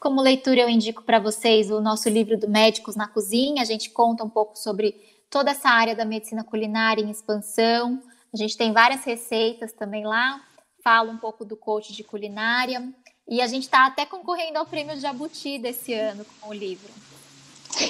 como 0.00 0.22
leitura, 0.22 0.62
eu 0.62 0.68
indico 0.68 1.02
para 1.02 1.18
vocês 1.18 1.70
o 1.70 1.78
nosso 1.78 2.08
livro 2.08 2.38
do 2.38 2.48
Médicos 2.48 2.96
na 2.96 3.06
Cozinha. 3.06 3.60
A 3.60 3.66
gente 3.66 3.90
conta 3.90 4.24
um 4.24 4.30
pouco 4.30 4.58
sobre 4.58 4.94
toda 5.28 5.50
essa 5.50 5.68
área 5.68 5.94
da 5.94 6.06
medicina 6.06 6.42
culinária 6.42 7.02
em 7.02 7.10
expansão. 7.10 8.02
A 8.32 8.36
gente 8.36 8.56
tem 8.56 8.72
várias 8.72 9.04
receitas 9.04 9.74
também 9.74 10.06
lá. 10.06 10.42
Fala 10.82 11.12
um 11.12 11.18
pouco 11.18 11.44
do 11.44 11.54
coach 11.54 11.92
de 11.92 12.02
culinária. 12.02 12.90
E 13.28 13.42
a 13.42 13.46
gente 13.46 13.64
está 13.64 13.86
até 13.86 14.06
concorrendo 14.06 14.58
ao 14.58 14.64
prêmio 14.64 14.98
Jabuti 14.98 15.58
desse 15.58 15.92
ano 15.92 16.24
com 16.40 16.48
o 16.48 16.54
livro. 16.54 16.90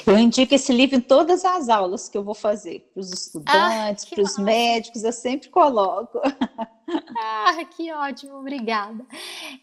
Eu 0.07 0.19
indico 0.19 0.55
esse 0.55 0.73
livro 0.73 0.97
em 0.97 1.01
todas 1.01 1.45
as 1.45 1.69
aulas 1.69 2.09
que 2.09 2.17
eu 2.17 2.23
vou 2.23 2.35
fazer, 2.35 2.91
para 2.93 3.01
os 3.01 3.13
estudantes, 3.13 4.05
ah, 4.05 4.15
para 4.15 4.23
os 4.23 4.39
médicos, 4.39 5.05
eu 5.05 5.13
sempre 5.13 5.49
coloco. 5.49 6.21
Ah, 7.23 7.65
que 7.77 7.93
ótimo, 7.93 8.39
obrigada. 8.39 9.07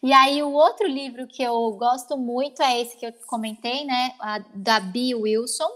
E 0.02 0.14
aí, 0.14 0.42
o 0.42 0.52
outro 0.52 0.88
livro 0.88 1.28
que 1.28 1.44
eu 1.44 1.72
gosto 1.72 2.18
muito 2.18 2.62
é 2.62 2.80
esse 2.80 2.96
que 2.96 3.06
eu 3.06 3.14
comentei, 3.26 3.84
né? 3.84 4.14
A, 4.20 4.40
da 4.54 4.80
Bee 4.80 5.14
Wilson. 5.14 5.70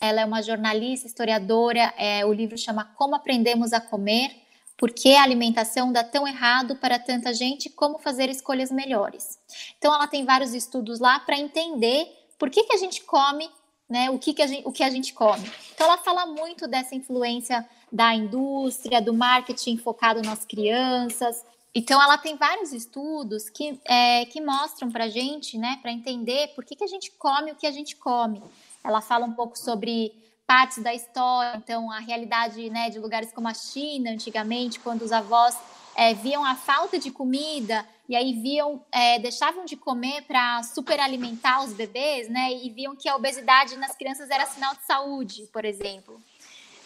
Ela 0.00 0.22
é 0.22 0.24
uma 0.24 0.42
jornalista, 0.42 1.06
historiadora. 1.06 1.92
É, 1.98 2.24
o 2.24 2.32
livro 2.32 2.56
chama 2.56 2.84
Como 2.96 3.14
Aprendemos 3.14 3.72
a 3.72 3.80
Comer. 3.80 4.30
Por 4.76 4.90
que 4.90 5.14
a 5.14 5.22
alimentação 5.22 5.92
dá 5.92 6.04
tão 6.04 6.26
errado 6.26 6.76
para 6.76 6.98
tanta 6.98 7.32
gente? 7.34 7.70
Como 7.70 7.98
fazer 7.98 8.28
escolhas 8.28 8.70
melhores? 8.70 9.38
Então, 9.78 9.94
ela 9.94 10.06
tem 10.06 10.24
vários 10.24 10.54
estudos 10.54 11.00
lá 11.00 11.18
para 11.20 11.38
entender 11.38 12.06
por 12.38 12.50
que, 12.50 12.64
que 12.64 12.74
a 12.74 12.78
gente 12.78 13.02
come 13.02 13.50
né, 13.88 14.10
o, 14.10 14.18
que, 14.18 14.34
que, 14.34 14.42
a 14.42 14.46
gente, 14.46 14.66
o 14.66 14.72
que 14.72 14.82
a 14.82 14.90
gente 14.90 15.12
come. 15.12 15.50
Então, 15.74 15.86
ela 15.86 15.98
fala 15.98 16.26
muito 16.26 16.66
dessa 16.66 16.94
influência 16.94 17.66
da 17.90 18.14
indústria, 18.14 19.00
do 19.00 19.14
marketing 19.14 19.76
focado 19.78 20.20
nas 20.22 20.44
crianças. 20.44 21.44
Então, 21.74 22.02
ela 22.02 22.18
tem 22.18 22.36
vários 22.36 22.72
estudos 22.72 23.48
que, 23.48 23.80
é, 23.84 24.24
que 24.26 24.40
mostram 24.40 24.90
para 24.90 25.04
a 25.04 25.08
gente, 25.08 25.56
né, 25.56 25.78
para 25.80 25.92
entender 25.92 26.48
por 26.54 26.64
que, 26.64 26.74
que 26.74 26.84
a 26.84 26.88
gente 26.88 27.12
come 27.12 27.52
o 27.52 27.54
que 27.54 27.66
a 27.66 27.70
gente 27.70 27.94
come. 27.96 28.42
Ela 28.82 29.00
fala 29.00 29.24
um 29.24 29.32
pouco 29.32 29.56
sobre 29.58 30.12
partes 30.46 30.82
da 30.82 30.94
história, 30.94 31.56
então 31.56 31.90
a 31.90 31.98
realidade 31.98 32.70
né, 32.70 32.88
de 32.88 33.00
lugares 33.00 33.32
como 33.32 33.48
a 33.48 33.54
China, 33.54 34.10
antigamente, 34.10 34.78
quando 34.78 35.02
os 35.02 35.10
avós 35.10 35.56
é, 35.96 36.14
viam 36.14 36.44
a 36.44 36.54
falta 36.54 36.98
de 36.98 37.10
comida 37.10 37.84
e 38.08 38.14
aí 38.14 38.32
viam, 38.34 38.80
é, 38.92 39.18
deixavam 39.18 39.64
de 39.64 39.76
comer 39.76 40.22
para 40.22 40.62
superalimentar 40.62 41.64
os 41.64 41.72
bebês, 41.72 42.28
né? 42.28 42.52
E 42.52 42.70
viam 42.70 42.94
que 42.94 43.08
a 43.08 43.16
obesidade 43.16 43.76
nas 43.76 43.96
crianças 43.96 44.30
era 44.30 44.46
sinal 44.46 44.74
de 44.74 44.84
saúde, 44.84 45.48
por 45.52 45.64
exemplo. 45.64 46.20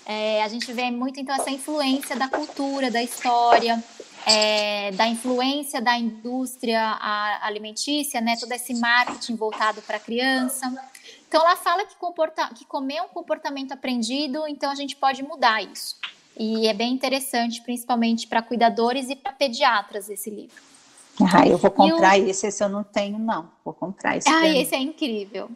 É, 0.06 0.42
a 0.42 0.48
gente 0.48 0.72
vê 0.72 0.90
muito 0.90 1.20
então 1.20 1.34
essa 1.34 1.50
influência 1.50 2.16
da 2.16 2.26
cultura, 2.26 2.90
da 2.90 3.02
história, 3.02 3.82
é, 4.26 4.90
da 4.92 5.06
influência 5.06 5.80
da 5.80 5.96
indústria 5.98 6.98
alimentícia, 7.42 8.20
né? 8.20 8.36
Todo 8.40 8.52
esse 8.52 8.74
marketing 8.74 9.36
voltado 9.36 9.82
para 9.82 9.98
a 9.98 10.00
criança. 10.00 10.72
Então 11.28 11.42
ela 11.42 11.54
fala 11.54 11.84
que, 11.84 11.96
comporta, 11.96 12.48
que 12.54 12.64
comer 12.64 12.96
é 12.96 13.02
um 13.02 13.08
comportamento 13.08 13.72
aprendido, 13.72 14.48
então 14.48 14.70
a 14.70 14.74
gente 14.74 14.96
pode 14.96 15.22
mudar 15.22 15.62
isso. 15.62 15.96
E 16.36 16.66
é 16.66 16.72
bem 16.72 16.94
interessante, 16.94 17.60
principalmente 17.60 18.26
para 18.26 18.40
cuidadores 18.40 19.10
e 19.10 19.14
para 19.14 19.32
pediatras, 19.32 20.08
esse 20.08 20.30
livro. 20.30 20.70
Ah, 21.32 21.46
eu 21.46 21.58
vou 21.58 21.70
comprar 21.70 22.18
o... 22.18 22.28
esse, 22.28 22.46
esse 22.46 22.62
eu 22.62 22.68
não 22.68 22.82
tenho, 22.82 23.18
não. 23.18 23.50
Vou 23.64 23.72
comprar 23.72 24.16
esse. 24.16 24.28
Ah, 24.28 24.48
esse 24.48 24.74
é 24.74 24.78
incrível. 24.78 25.50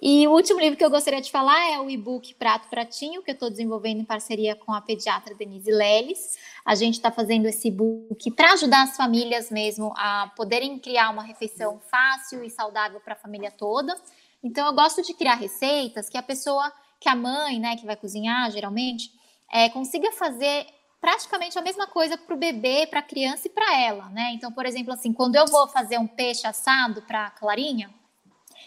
E 0.00 0.26
o 0.26 0.32
último 0.32 0.58
livro 0.60 0.76
que 0.76 0.84
eu 0.84 0.90
gostaria 0.90 1.20
de 1.20 1.30
falar 1.30 1.72
é 1.72 1.78
o 1.78 1.88
e-book 1.88 2.34
Prato 2.34 2.68
Pratinho, 2.68 3.22
que 3.22 3.30
eu 3.30 3.34
estou 3.34 3.50
desenvolvendo 3.50 4.00
em 4.00 4.04
parceria 4.04 4.56
com 4.56 4.72
a 4.72 4.80
pediatra 4.80 5.34
Denise 5.34 5.70
Leles. 5.70 6.36
A 6.64 6.74
gente 6.74 6.94
está 6.94 7.10
fazendo 7.10 7.46
esse 7.46 7.68
e-book 7.68 8.30
para 8.32 8.52
ajudar 8.52 8.82
as 8.82 8.96
famílias 8.96 9.50
mesmo 9.50 9.92
a 9.96 10.30
poderem 10.36 10.78
criar 10.78 11.10
uma 11.10 11.22
refeição 11.22 11.80
fácil 11.90 12.42
e 12.44 12.50
saudável 12.50 13.00
para 13.00 13.14
a 13.14 13.16
família 13.16 13.50
toda. 13.50 13.96
Então, 14.42 14.66
eu 14.66 14.72
gosto 14.72 15.02
de 15.02 15.12
criar 15.14 15.34
receitas 15.34 16.08
que 16.08 16.16
a 16.16 16.22
pessoa, 16.22 16.72
que 16.98 17.08
a 17.08 17.14
mãe, 17.14 17.60
né, 17.60 17.76
que 17.76 17.86
vai 17.86 17.96
cozinhar 17.96 18.50
geralmente, 18.50 19.10
é, 19.52 19.68
consiga 19.68 20.10
fazer 20.12 20.66
praticamente 21.00 21.58
a 21.58 21.62
mesma 21.62 21.86
coisa 21.86 22.18
para 22.18 22.34
o 22.34 22.38
bebê, 22.38 22.86
para 22.86 23.00
a 23.00 23.02
criança 23.02 23.46
e 23.46 23.50
para 23.50 23.80
ela, 23.80 24.08
né? 24.10 24.32
Então, 24.34 24.52
por 24.52 24.66
exemplo, 24.66 24.92
assim, 24.92 25.12
quando 25.12 25.36
eu 25.36 25.46
vou 25.46 25.66
fazer 25.68 25.98
um 25.98 26.06
peixe 26.06 26.46
assado 26.46 27.02
para 27.02 27.30
Clarinha, 27.30 27.90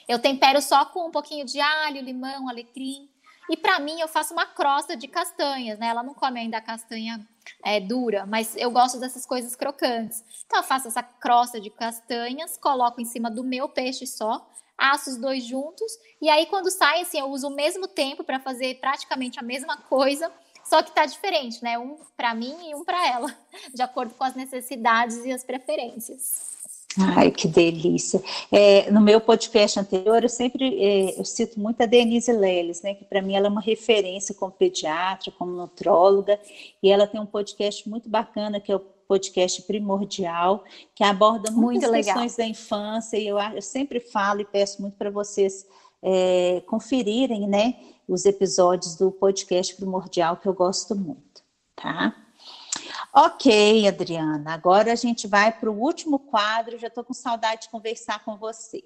eu 0.08 0.20
tempero 0.20 0.62
só 0.62 0.84
com 0.86 1.08
um 1.08 1.12
pouquinho 1.12 1.46
de 1.46 1.62
alho, 1.62 2.02
limão, 2.02 2.50
alecrim. 2.50 3.10
E 3.50 3.58
para 3.58 3.80
mim, 3.80 4.00
eu 4.00 4.08
faço 4.08 4.34
uma 4.34 4.46
crosta 4.46 4.96
de 4.96 5.08
castanhas, 5.08 5.78
né? 5.78 5.88
Ela 5.88 6.02
não 6.02 6.14
come 6.14 6.40
ainda 6.40 6.58
a 6.58 6.62
castanha 6.62 7.26
é, 7.64 7.80
dura, 7.80 8.26
mas 8.26 8.56
eu 8.56 8.72
gosto 8.72 9.00
dessas 9.00 9.26
coisas 9.26 9.56
crocantes. 9.56 10.24
Então, 10.46 10.60
eu 10.60 10.64
faço 10.64 10.88
essa 10.88 11.04
crosta 11.04 11.60
de 11.60 11.70
castanhas, 11.70 12.58
coloco 12.58 13.02
em 13.02 13.06
cima 13.06 13.30
do 13.30 13.44
meu 13.44 13.68
peixe 13.70 14.08
só, 14.08 14.50
asso 14.78 15.12
os 15.12 15.18
dois 15.18 15.46
juntos, 15.46 15.92
e 16.22 16.30
aí 16.30 16.46
quando 16.48 16.72
sai, 16.72 17.02
assim, 17.02 17.20
eu 17.20 17.28
uso 17.28 17.48
o 17.48 17.56
mesmo 17.56 17.88
tempo 17.88 18.24
para 18.24 18.40
fazer 18.40 18.80
praticamente 18.80 19.40
a 19.40 19.44
mesma 19.44 19.78
coisa 19.78 20.32
só 20.66 20.82
que 20.82 20.92
tá 20.92 21.06
diferente, 21.06 21.64
né? 21.64 21.78
Um 21.78 21.98
para 22.16 22.34
mim 22.34 22.56
e 22.70 22.76
um 22.76 22.84
para 22.84 23.08
ela, 23.08 23.36
de 23.74 23.82
acordo 23.82 24.14
com 24.14 24.24
as 24.24 24.36
necessidades 24.36 25.24
e 25.26 25.32
as 25.32 25.44
preferências. 25.44 26.54
Ai, 27.00 27.32
que 27.32 27.48
delícia. 27.48 28.22
É, 28.52 28.92
no 28.92 29.02
meu 29.02 29.20
podcast 29.20 29.80
anterior, 29.80 30.22
eu 30.22 30.30
sempre 30.30 30.80
é, 30.80 31.20
eu 31.20 31.26
cito 31.26 31.60
muito 31.60 31.82
a 31.82 31.88
Denise 31.88 32.32
Leles, 32.32 32.84
né, 32.84 32.94
que 32.94 33.04
para 33.04 33.22
mim 33.22 33.36
ela 33.36 33.48
é 33.48 33.50
uma 33.50 33.62
referência 33.62 34.36
como 34.36 34.52
pediatra, 34.52 35.32
como 35.32 35.52
nutróloga, 35.54 36.40
e 36.82 36.92
ela 36.92 37.08
tem 37.08 37.20
um 37.20 37.26
podcast 37.26 37.90
muito 37.90 38.08
bacana, 38.10 38.60
que 38.60 38.72
é 38.72 38.76
o 38.76 38.80
podcast 38.80 39.62
primordial, 39.64 40.64
que 40.96 41.04
aborda 41.04 41.52
muitas 41.52 41.90
muito 41.90 42.06
questões 42.06 42.36
da 42.36 42.46
infância, 42.46 43.18
e 43.18 43.28
eu, 43.28 43.40
eu 43.40 43.62
sempre 43.62 44.00
falo 44.00 44.42
e 44.42 44.46
peço 44.46 44.82
muito 44.82 44.96
para 44.96 45.10
vocês 45.10 45.66
é, 46.04 46.62
conferirem, 46.68 47.48
né, 47.48 47.76
os 48.08 48.26
episódios 48.26 48.96
do 48.96 49.10
podcast 49.10 49.74
primordial 49.76 50.36
que 50.38 50.48
eu 50.48 50.54
gosto 50.54 50.94
muito, 50.96 51.42
tá? 51.76 52.14
Ok, 53.16 53.88
Adriana, 53.88 54.54
agora 54.54 54.92
a 54.92 54.96
gente 54.96 55.28
vai 55.28 55.52
para 55.52 55.72
o 55.72 55.80
último 55.80 56.20
quadro, 56.20 56.78
já 56.78 56.88
estou 56.88 57.04
com 57.04 57.14
saudade 57.14 57.64
de 57.64 57.70
conversar 57.70 58.24
com 58.26 58.36
você. 58.38 58.84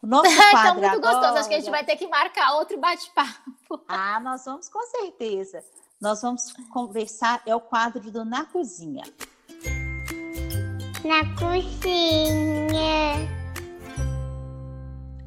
O 0.00 0.06
nosso 0.06 0.30
quadro 0.50 0.80
tá 0.80 0.88
muito 0.90 1.06
agora... 1.06 1.14
gostoso, 1.14 1.38
acho 1.38 1.48
que 1.48 1.54
a 1.54 1.58
gente 1.58 1.70
vai 1.70 1.84
ter 1.84 1.96
que 1.96 2.06
marcar 2.06 2.54
outro 2.54 2.78
bate-papo. 2.78 3.82
Ah, 3.88 4.20
nós 4.20 4.44
vamos 4.44 4.68
com 4.68 4.82
certeza. 4.86 5.62
Nós 6.00 6.22
vamos 6.22 6.52
conversar, 6.72 7.42
é 7.44 7.54
o 7.54 7.60
quadro 7.60 8.10
do 8.10 8.24
Na 8.24 8.44
Cozinha. 8.44 9.04
Na 11.04 11.22
cozinha. 11.38 12.66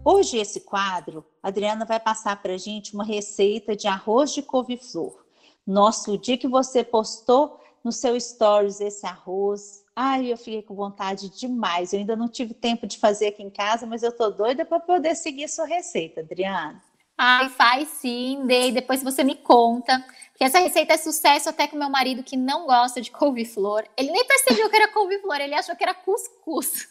Hoje, 0.04 0.38
esse 0.38 0.62
quadro, 0.62 1.26
a 1.44 1.50
Adriana 1.50 1.86
vai 1.86 2.00
passar 2.00 2.42
para 2.42 2.54
a 2.54 2.58
gente 2.58 2.94
uma 2.94 3.04
receita 3.04 3.76
de 3.76 3.88
arroz 3.88 4.34
de 4.34 4.42
couve-flor. 4.42 5.26
Nossa, 5.68 6.12
o 6.12 6.18
dia 6.18 6.38
que 6.38 6.48
você 6.48 6.84
postou 6.84 7.60
no 7.84 7.92
seu 7.92 8.20
stories 8.20 8.80
esse 8.80 9.06
arroz, 9.06 9.84
ai, 9.96 10.32
eu 10.32 10.38
fiquei 10.38 10.62
com 10.62 10.74
vontade 10.74 11.30
demais. 11.30 11.92
Eu 11.92 12.00
ainda 12.00 12.16
não 12.16 12.30
tive 12.30 12.54
tempo 12.54 12.88
de 12.88 12.98
fazer 12.98 13.28
aqui 13.28 13.44
em 13.44 13.50
casa, 13.50 13.86
mas 13.86 14.02
eu 14.02 14.12
tô 14.12 14.30
doida 14.30 14.66
para 14.66 14.80
poder 14.80 15.16
seguir 15.16 15.50
sua 15.50 15.66
receita, 15.66 16.22
Adriana. 16.22 16.82
Ai, 17.18 17.50
faz 17.50 17.90
sim, 17.90 18.46
Dei. 18.46 18.72
Depois 18.72 19.04
você 19.04 19.24
me 19.26 19.36
conta. 19.36 20.04
Porque 20.32 20.46
essa 20.46 20.60
receita 20.60 20.94
é 20.94 20.98
sucesso 20.98 21.50
até 21.50 21.68
com 21.68 21.76
meu 21.76 21.90
marido 21.90 22.24
que 22.24 22.38
não 22.38 22.66
gosta 22.66 23.02
de 23.02 23.12
couve-flor. 23.12 23.84
Ele 23.98 24.12
nem 24.12 24.26
percebeu 24.26 24.70
que 24.70 24.76
era 24.78 24.88
couve-flor, 24.94 25.42
ele 25.42 25.54
achou 25.54 25.76
que 25.76 25.84
era 25.84 25.94
cuscuz. 25.94 26.88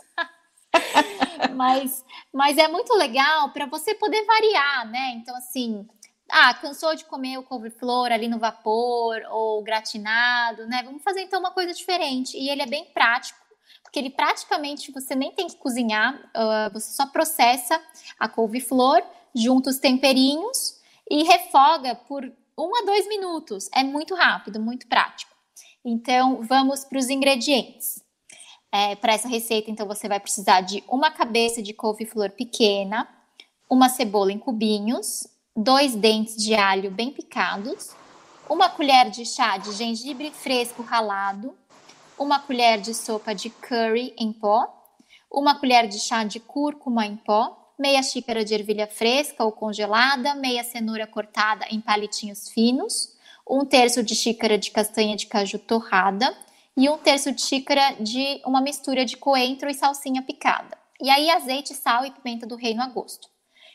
Mas, 1.55 2.05
mas 2.33 2.59
é 2.59 2.69
muito 2.69 2.95
legal 2.95 3.51
para 3.51 3.67
você 3.67 3.95
poder 3.95 4.25
variar, 4.25 4.91
né? 4.91 5.13
Então, 5.17 5.37
assim, 5.37 5.87
ah, 6.29 6.53
cansou 6.55 6.95
de 6.95 7.05
comer 7.05 7.39
o 7.39 7.43
couve-flor 7.43 8.13
ali 8.13 8.29
no 8.29 8.39
vapor 8.39 9.23
ou 9.31 9.63
gratinado, 9.63 10.67
né? 10.67 10.83
Vamos 10.85 11.03
fazer 11.03 11.23
então 11.23 11.41
uma 11.41 11.51
coisa 11.51 11.73
diferente. 11.73 12.37
E 12.37 12.49
ele 12.51 12.63
é 12.63 12.67
bem 12.67 12.85
prático, 12.87 13.39
porque 13.83 13.99
ele 13.99 14.11
praticamente 14.11 14.93
você 14.93 15.15
nem 15.15 15.33
tem 15.33 15.47
que 15.47 15.57
cozinhar, 15.57 16.15
uh, 16.15 16.73
você 16.73 16.93
só 16.93 17.07
processa 17.07 17.81
a 18.19 18.29
couve-flor, 18.29 19.03
junta 19.35 19.71
os 19.71 19.79
temperinhos 19.79 20.79
e 21.11 21.23
refoga 21.23 21.95
por 21.95 22.31
um 22.59 22.77
a 22.77 22.85
dois 22.85 23.09
minutos. 23.09 23.69
É 23.75 23.83
muito 23.83 24.15
rápido, 24.15 24.61
muito 24.61 24.87
prático. 24.87 25.33
Então, 25.85 26.43
vamos 26.43 26.85
para 26.85 26.99
os 26.99 27.09
ingredientes. 27.09 28.03
É, 28.71 28.95
Para 28.97 29.15
essa 29.15 29.29
receita, 29.29 29.71
então, 29.71 29.87
você 29.87 30.09
vai 30.09 30.21
precisar 30.21 30.61
de 30.61 30.85
uma 30.89 31.11
cabeça 31.11 31.63
de 31.63 31.73
couve-flor 31.73 32.31
pequena, 32.31 33.09
uma 33.69 33.89
cebola 33.89 34.33
em 34.33 34.39
cubinhos, 34.39 35.27
dois 35.57 35.95
dentes 35.95 36.37
de 36.37 36.55
alho 36.55 36.91
bem 36.91 37.11
picados, 37.11 37.91
uma 38.49 38.69
colher 38.69 39.11
de 39.11 39.27
chá 39.27 39.59
de 39.59 39.73
gengibre 39.73 40.31
fresco 40.31 40.83
ralado, 40.83 41.55
uma 42.19 42.39
colher 42.39 42.81
de 42.81 42.95
sopa 42.95 43.35
de 43.35 43.51
curry 43.51 44.15
em 44.17 44.33
pó, 44.33 44.67
uma 45.31 45.55
colher 45.55 45.87
de 45.87 45.99
chá 45.99 46.25
de 46.25 46.41
cúrcuma 46.41 47.07
em 47.07 47.17
pó, 47.17 47.75
meia 47.79 48.03
xícara 48.03 48.45
de 48.45 48.55
ervilha 48.55 48.87
fresca 48.87 49.45
ou 49.45 49.53
congelada, 49.53 50.35
meia 50.35 50.65
cenoura 50.65 51.07
cortada 51.07 51.67
em 51.71 51.81
palitinhos 51.81 52.49
finos, 52.49 53.17
um 53.49 53.65
terço 53.65 54.03
de 54.03 54.15
xícara 54.15 54.59
de 54.59 54.71
castanha 54.71 55.17
de 55.17 55.27
caju 55.27 55.59
torrada, 55.59 56.37
e 56.79 56.89
um 56.89 56.97
terço 56.97 57.33
de 57.33 57.43
xícara 57.43 57.97
de 57.99 58.41
uma 58.47 58.61
mistura 58.61 59.05
de 59.05 59.17
coentro 59.17 59.69
e 59.69 59.75
salsinha 59.75 60.23
picada. 60.23 60.79
E 61.01 61.11
aí 61.11 61.29
azeite, 61.29 61.75
sal 61.75 62.07
e 62.07 62.11
pimenta 62.13 62.47
do 62.47 62.55
reino 62.55 62.81
a 62.81 62.87
gosto. 62.87 63.29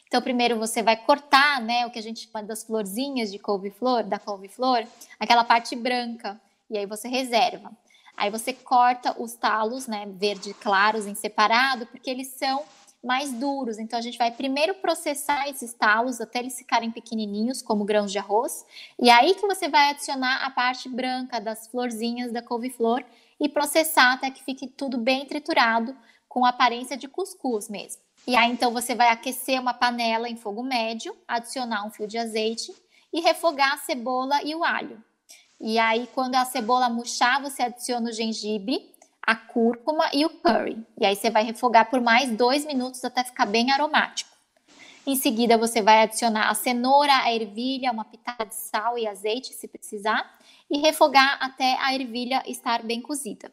Então 0.08 0.22
primeiro 0.22 0.58
você 0.58 0.82
vai 0.82 0.96
cortar, 0.96 1.60
né, 1.62 1.86
o 1.86 1.92
que 1.92 2.00
a 2.00 2.02
gente 2.02 2.30
chama 2.32 2.42
das 2.46 2.64
florzinhas 2.64 3.30
de 3.30 3.38
couve-flor, 3.38 4.04
da 4.04 4.18
couve-flor, 4.18 4.88
aquela 5.20 5.44
parte 5.44 5.76
branca, 5.76 6.40
e 6.70 6.78
aí 6.78 6.86
você 6.86 7.10
reserva. 7.10 7.74
Aí 8.16 8.30
você 8.30 8.54
corta 8.54 9.22
os 9.22 9.34
talos, 9.34 9.86
né, 9.86 10.06
verde 10.08 10.54
claros 10.54 11.06
em 11.06 11.14
separado, 11.14 11.86
porque 11.88 12.10
eles 12.10 12.28
são 12.38 12.64
mais 13.04 13.34
duros. 13.34 13.78
Então 13.78 14.00
a 14.00 14.02
gente 14.02 14.18
vai 14.18 14.32
primeiro 14.32 14.76
processar 14.76 15.50
esses 15.50 15.74
talos 15.74 16.22
até 16.22 16.40
eles 16.40 16.58
ficarem 16.58 16.90
pequenininhos, 16.90 17.62
como 17.62 17.84
grãos 17.84 18.12
de 18.12 18.18
arroz, 18.18 18.66
e 18.98 19.10
aí 19.10 19.36
que 19.36 19.46
você 19.46 19.68
vai 19.68 19.90
adicionar 19.90 20.46
a 20.46 20.50
parte 20.50 20.88
branca 20.88 21.42
das 21.42 21.68
florzinhas 21.68 22.32
da 22.32 22.42
couve-flor 22.42 23.04
e 23.40 23.50
processar 23.50 24.14
até 24.14 24.32
que 24.32 24.44
fique 24.44 24.68
tudo 24.68 24.98
bem 24.98 25.26
triturado, 25.26 25.96
com 26.30 26.46
aparência 26.46 26.96
de 26.96 27.08
cuscuz 27.08 27.70
mesmo. 27.70 28.02
E 28.26 28.36
aí 28.36 28.50
então 28.50 28.72
você 28.72 28.96
vai 28.96 29.10
aquecer 29.10 29.60
uma 29.60 29.74
panela 29.74 30.30
em 30.30 30.38
fogo 30.38 30.64
médio, 30.64 31.16
adicionar 31.28 31.86
um 31.86 31.92
fio 31.92 32.08
de 32.08 32.18
azeite 32.18 32.74
e 33.12 33.20
refogar 33.20 33.74
a 33.74 33.78
cebola 33.78 34.42
e 34.44 34.56
o 34.56 34.64
alho. 34.64 35.04
E 35.60 35.78
aí 35.78 36.08
quando 36.16 36.36
a 36.36 36.46
cebola 36.46 36.90
murchar, 36.90 37.42
você 37.42 37.64
adiciona 37.64 38.10
o 38.10 38.14
gengibre 38.14 38.93
a 39.26 39.36
cúrcuma 39.36 40.10
e 40.14 40.26
o 40.26 40.30
curry. 40.30 40.86
E 41.00 41.06
aí 41.06 41.16
você 41.16 41.30
vai 41.30 41.44
refogar 41.44 41.90
por 41.90 42.02
mais 42.02 42.30
dois 42.32 42.66
minutos 42.66 43.04
até 43.04 43.24
ficar 43.24 43.46
bem 43.46 43.72
aromático. 43.72 44.32
Em 45.06 45.16
seguida, 45.16 45.58
você 45.58 45.82
vai 45.82 46.02
adicionar 46.02 46.50
a 46.50 46.54
cenoura, 46.54 47.14
a 47.14 47.34
ervilha, 47.34 47.92
uma 47.92 48.06
pitada 48.06 48.46
de 48.46 48.56
sal 48.56 48.98
e 48.98 49.06
azeite, 49.06 49.54
se 49.54 49.68
precisar, 49.68 50.40
e 50.70 50.78
refogar 50.78 51.38
até 51.42 51.78
a 51.80 51.94
ervilha 51.94 52.42
estar 52.46 52.84
bem 52.84 53.02
cozida. 53.02 53.52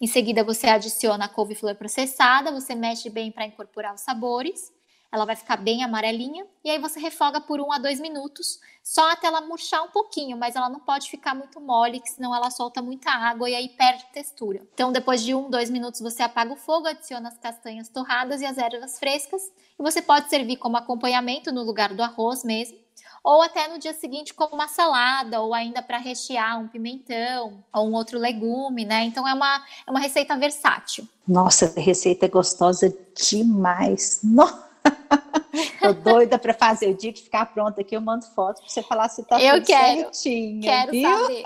Em 0.00 0.06
seguida, 0.06 0.44
você 0.44 0.66
adiciona 0.66 1.24
a 1.24 1.28
couve-flor 1.28 1.74
processada, 1.74 2.52
você 2.52 2.74
mexe 2.74 3.08
bem 3.08 3.30
para 3.30 3.46
incorporar 3.46 3.94
os 3.94 4.02
sabores. 4.02 4.72
Ela 5.10 5.24
vai 5.24 5.34
ficar 5.34 5.56
bem 5.56 5.82
amarelinha, 5.82 6.46
e 6.62 6.70
aí 6.70 6.78
você 6.78 7.00
refoga 7.00 7.40
por 7.40 7.60
um 7.60 7.72
a 7.72 7.78
dois 7.78 7.98
minutos, 7.98 8.60
só 8.82 9.10
até 9.10 9.26
ela 9.26 9.40
murchar 9.40 9.82
um 9.82 9.88
pouquinho, 9.88 10.36
mas 10.36 10.54
ela 10.54 10.68
não 10.68 10.80
pode 10.80 11.08
ficar 11.08 11.34
muito 11.34 11.60
mole, 11.60 12.00
que 12.00 12.10
senão 12.10 12.34
ela 12.34 12.50
solta 12.50 12.82
muita 12.82 13.10
água 13.10 13.48
e 13.48 13.54
aí 13.54 13.68
perde 13.70 14.04
textura. 14.12 14.60
Então, 14.74 14.92
depois 14.92 15.22
de 15.22 15.34
um, 15.34 15.48
dois 15.48 15.70
minutos, 15.70 16.00
você 16.00 16.22
apaga 16.22 16.52
o 16.52 16.56
fogo, 16.56 16.86
adiciona 16.86 17.28
as 17.28 17.38
castanhas 17.38 17.88
torradas 17.88 18.42
e 18.42 18.46
as 18.46 18.58
ervas 18.58 18.98
frescas, 18.98 19.42
e 19.78 19.82
você 19.82 20.02
pode 20.02 20.28
servir 20.28 20.56
como 20.56 20.76
acompanhamento 20.76 21.50
no 21.52 21.62
lugar 21.62 21.94
do 21.94 22.02
arroz 22.02 22.44
mesmo, 22.44 22.76
ou 23.24 23.42
até 23.42 23.66
no 23.68 23.78
dia 23.78 23.94
seguinte 23.94 24.34
como 24.34 24.54
uma 24.54 24.68
salada, 24.68 25.40
ou 25.40 25.54
ainda 25.54 25.82
para 25.82 25.98
rechear 25.98 26.60
um 26.60 26.68
pimentão 26.68 27.64
ou 27.72 27.88
um 27.88 27.94
outro 27.94 28.18
legume, 28.18 28.84
né? 28.84 29.04
Então 29.04 29.26
é 29.26 29.34
uma, 29.34 29.64
é 29.86 29.90
uma 29.90 30.00
receita 30.00 30.36
versátil. 30.36 31.06
Nossa, 31.26 31.72
a 31.76 31.80
receita 31.80 32.26
é 32.26 32.28
gostosa 32.28 32.94
demais. 33.14 34.20
Nossa. 34.22 34.67
Tô 35.80 35.92
doida 35.92 36.38
para 36.38 36.52
fazer. 36.54 36.90
O 36.90 36.96
dia 36.96 37.12
que 37.12 37.22
ficar 37.22 37.46
pronta 37.46 37.80
aqui, 37.80 37.96
eu 37.96 38.00
mando 38.00 38.24
foto 38.26 38.60
para 38.60 38.68
você 38.68 38.82
falar 38.82 39.08
se 39.08 39.24
tá 39.24 39.40
eu 39.40 39.54
tudo 39.54 39.66
quero, 39.66 40.00
certinho. 40.00 40.60
Quero 40.60 40.90
viu? 40.92 41.10
saber. 41.10 41.42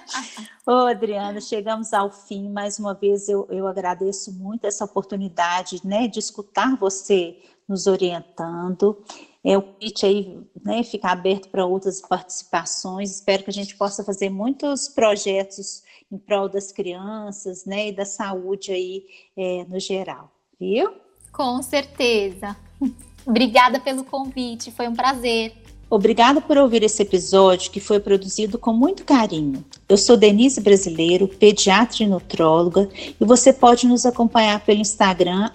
Ô, 0.66 0.72
Adriana, 0.86 1.40
chegamos 1.40 1.92
ao 1.92 2.10
fim. 2.10 2.48
Mais 2.48 2.78
uma 2.78 2.94
vez, 2.94 3.28
eu, 3.28 3.46
eu 3.50 3.66
agradeço 3.66 4.32
muito 4.32 4.66
essa 4.66 4.84
oportunidade 4.84 5.80
né, 5.84 6.08
de 6.08 6.18
escutar 6.18 6.76
você 6.76 7.36
nos 7.68 7.86
orientando. 7.86 9.02
É, 9.44 9.58
o 9.58 9.62
pitch 9.62 10.04
aí 10.04 10.40
né, 10.64 10.82
ficar 10.82 11.12
aberto 11.12 11.50
para 11.50 11.66
outras 11.66 12.00
participações. 12.00 13.10
Espero 13.10 13.44
que 13.44 13.50
a 13.50 13.52
gente 13.52 13.76
possa 13.76 14.02
fazer 14.02 14.30
muitos 14.30 14.88
projetos 14.88 15.82
em 16.10 16.16
prol 16.16 16.48
das 16.48 16.72
crianças 16.72 17.66
né, 17.66 17.88
e 17.88 17.92
da 17.92 18.06
saúde 18.06 18.72
aí 18.72 19.06
é, 19.36 19.64
no 19.64 19.78
geral, 19.78 20.30
viu? 20.58 21.03
Com 21.34 21.62
certeza. 21.62 22.56
Obrigada 23.26 23.78
pelo 23.80 24.04
convite, 24.04 24.70
foi 24.70 24.88
um 24.88 24.94
prazer. 24.94 25.52
Obrigada 25.90 26.40
por 26.40 26.56
ouvir 26.56 26.82
esse 26.82 27.02
episódio 27.02 27.70
que 27.70 27.78
foi 27.78 28.00
produzido 28.00 28.58
com 28.58 28.72
muito 28.72 29.04
carinho. 29.04 29.62
Eu 29.88 29.96
sou 29.96 30.16
Denise 30.16 30.60
Brasileiro, 30.60 31.28
pediatra 31.28 32.02
e 32.02 32.06
nutróloga, 32.06 32.88
e 33.20 33.24
você 33.24 33.52
pode 33.52 33.86
nos 33.86 34.04
acompanhar 34.06 34.58
pelo 34.60 34.80
Instagram, 34.80 35.50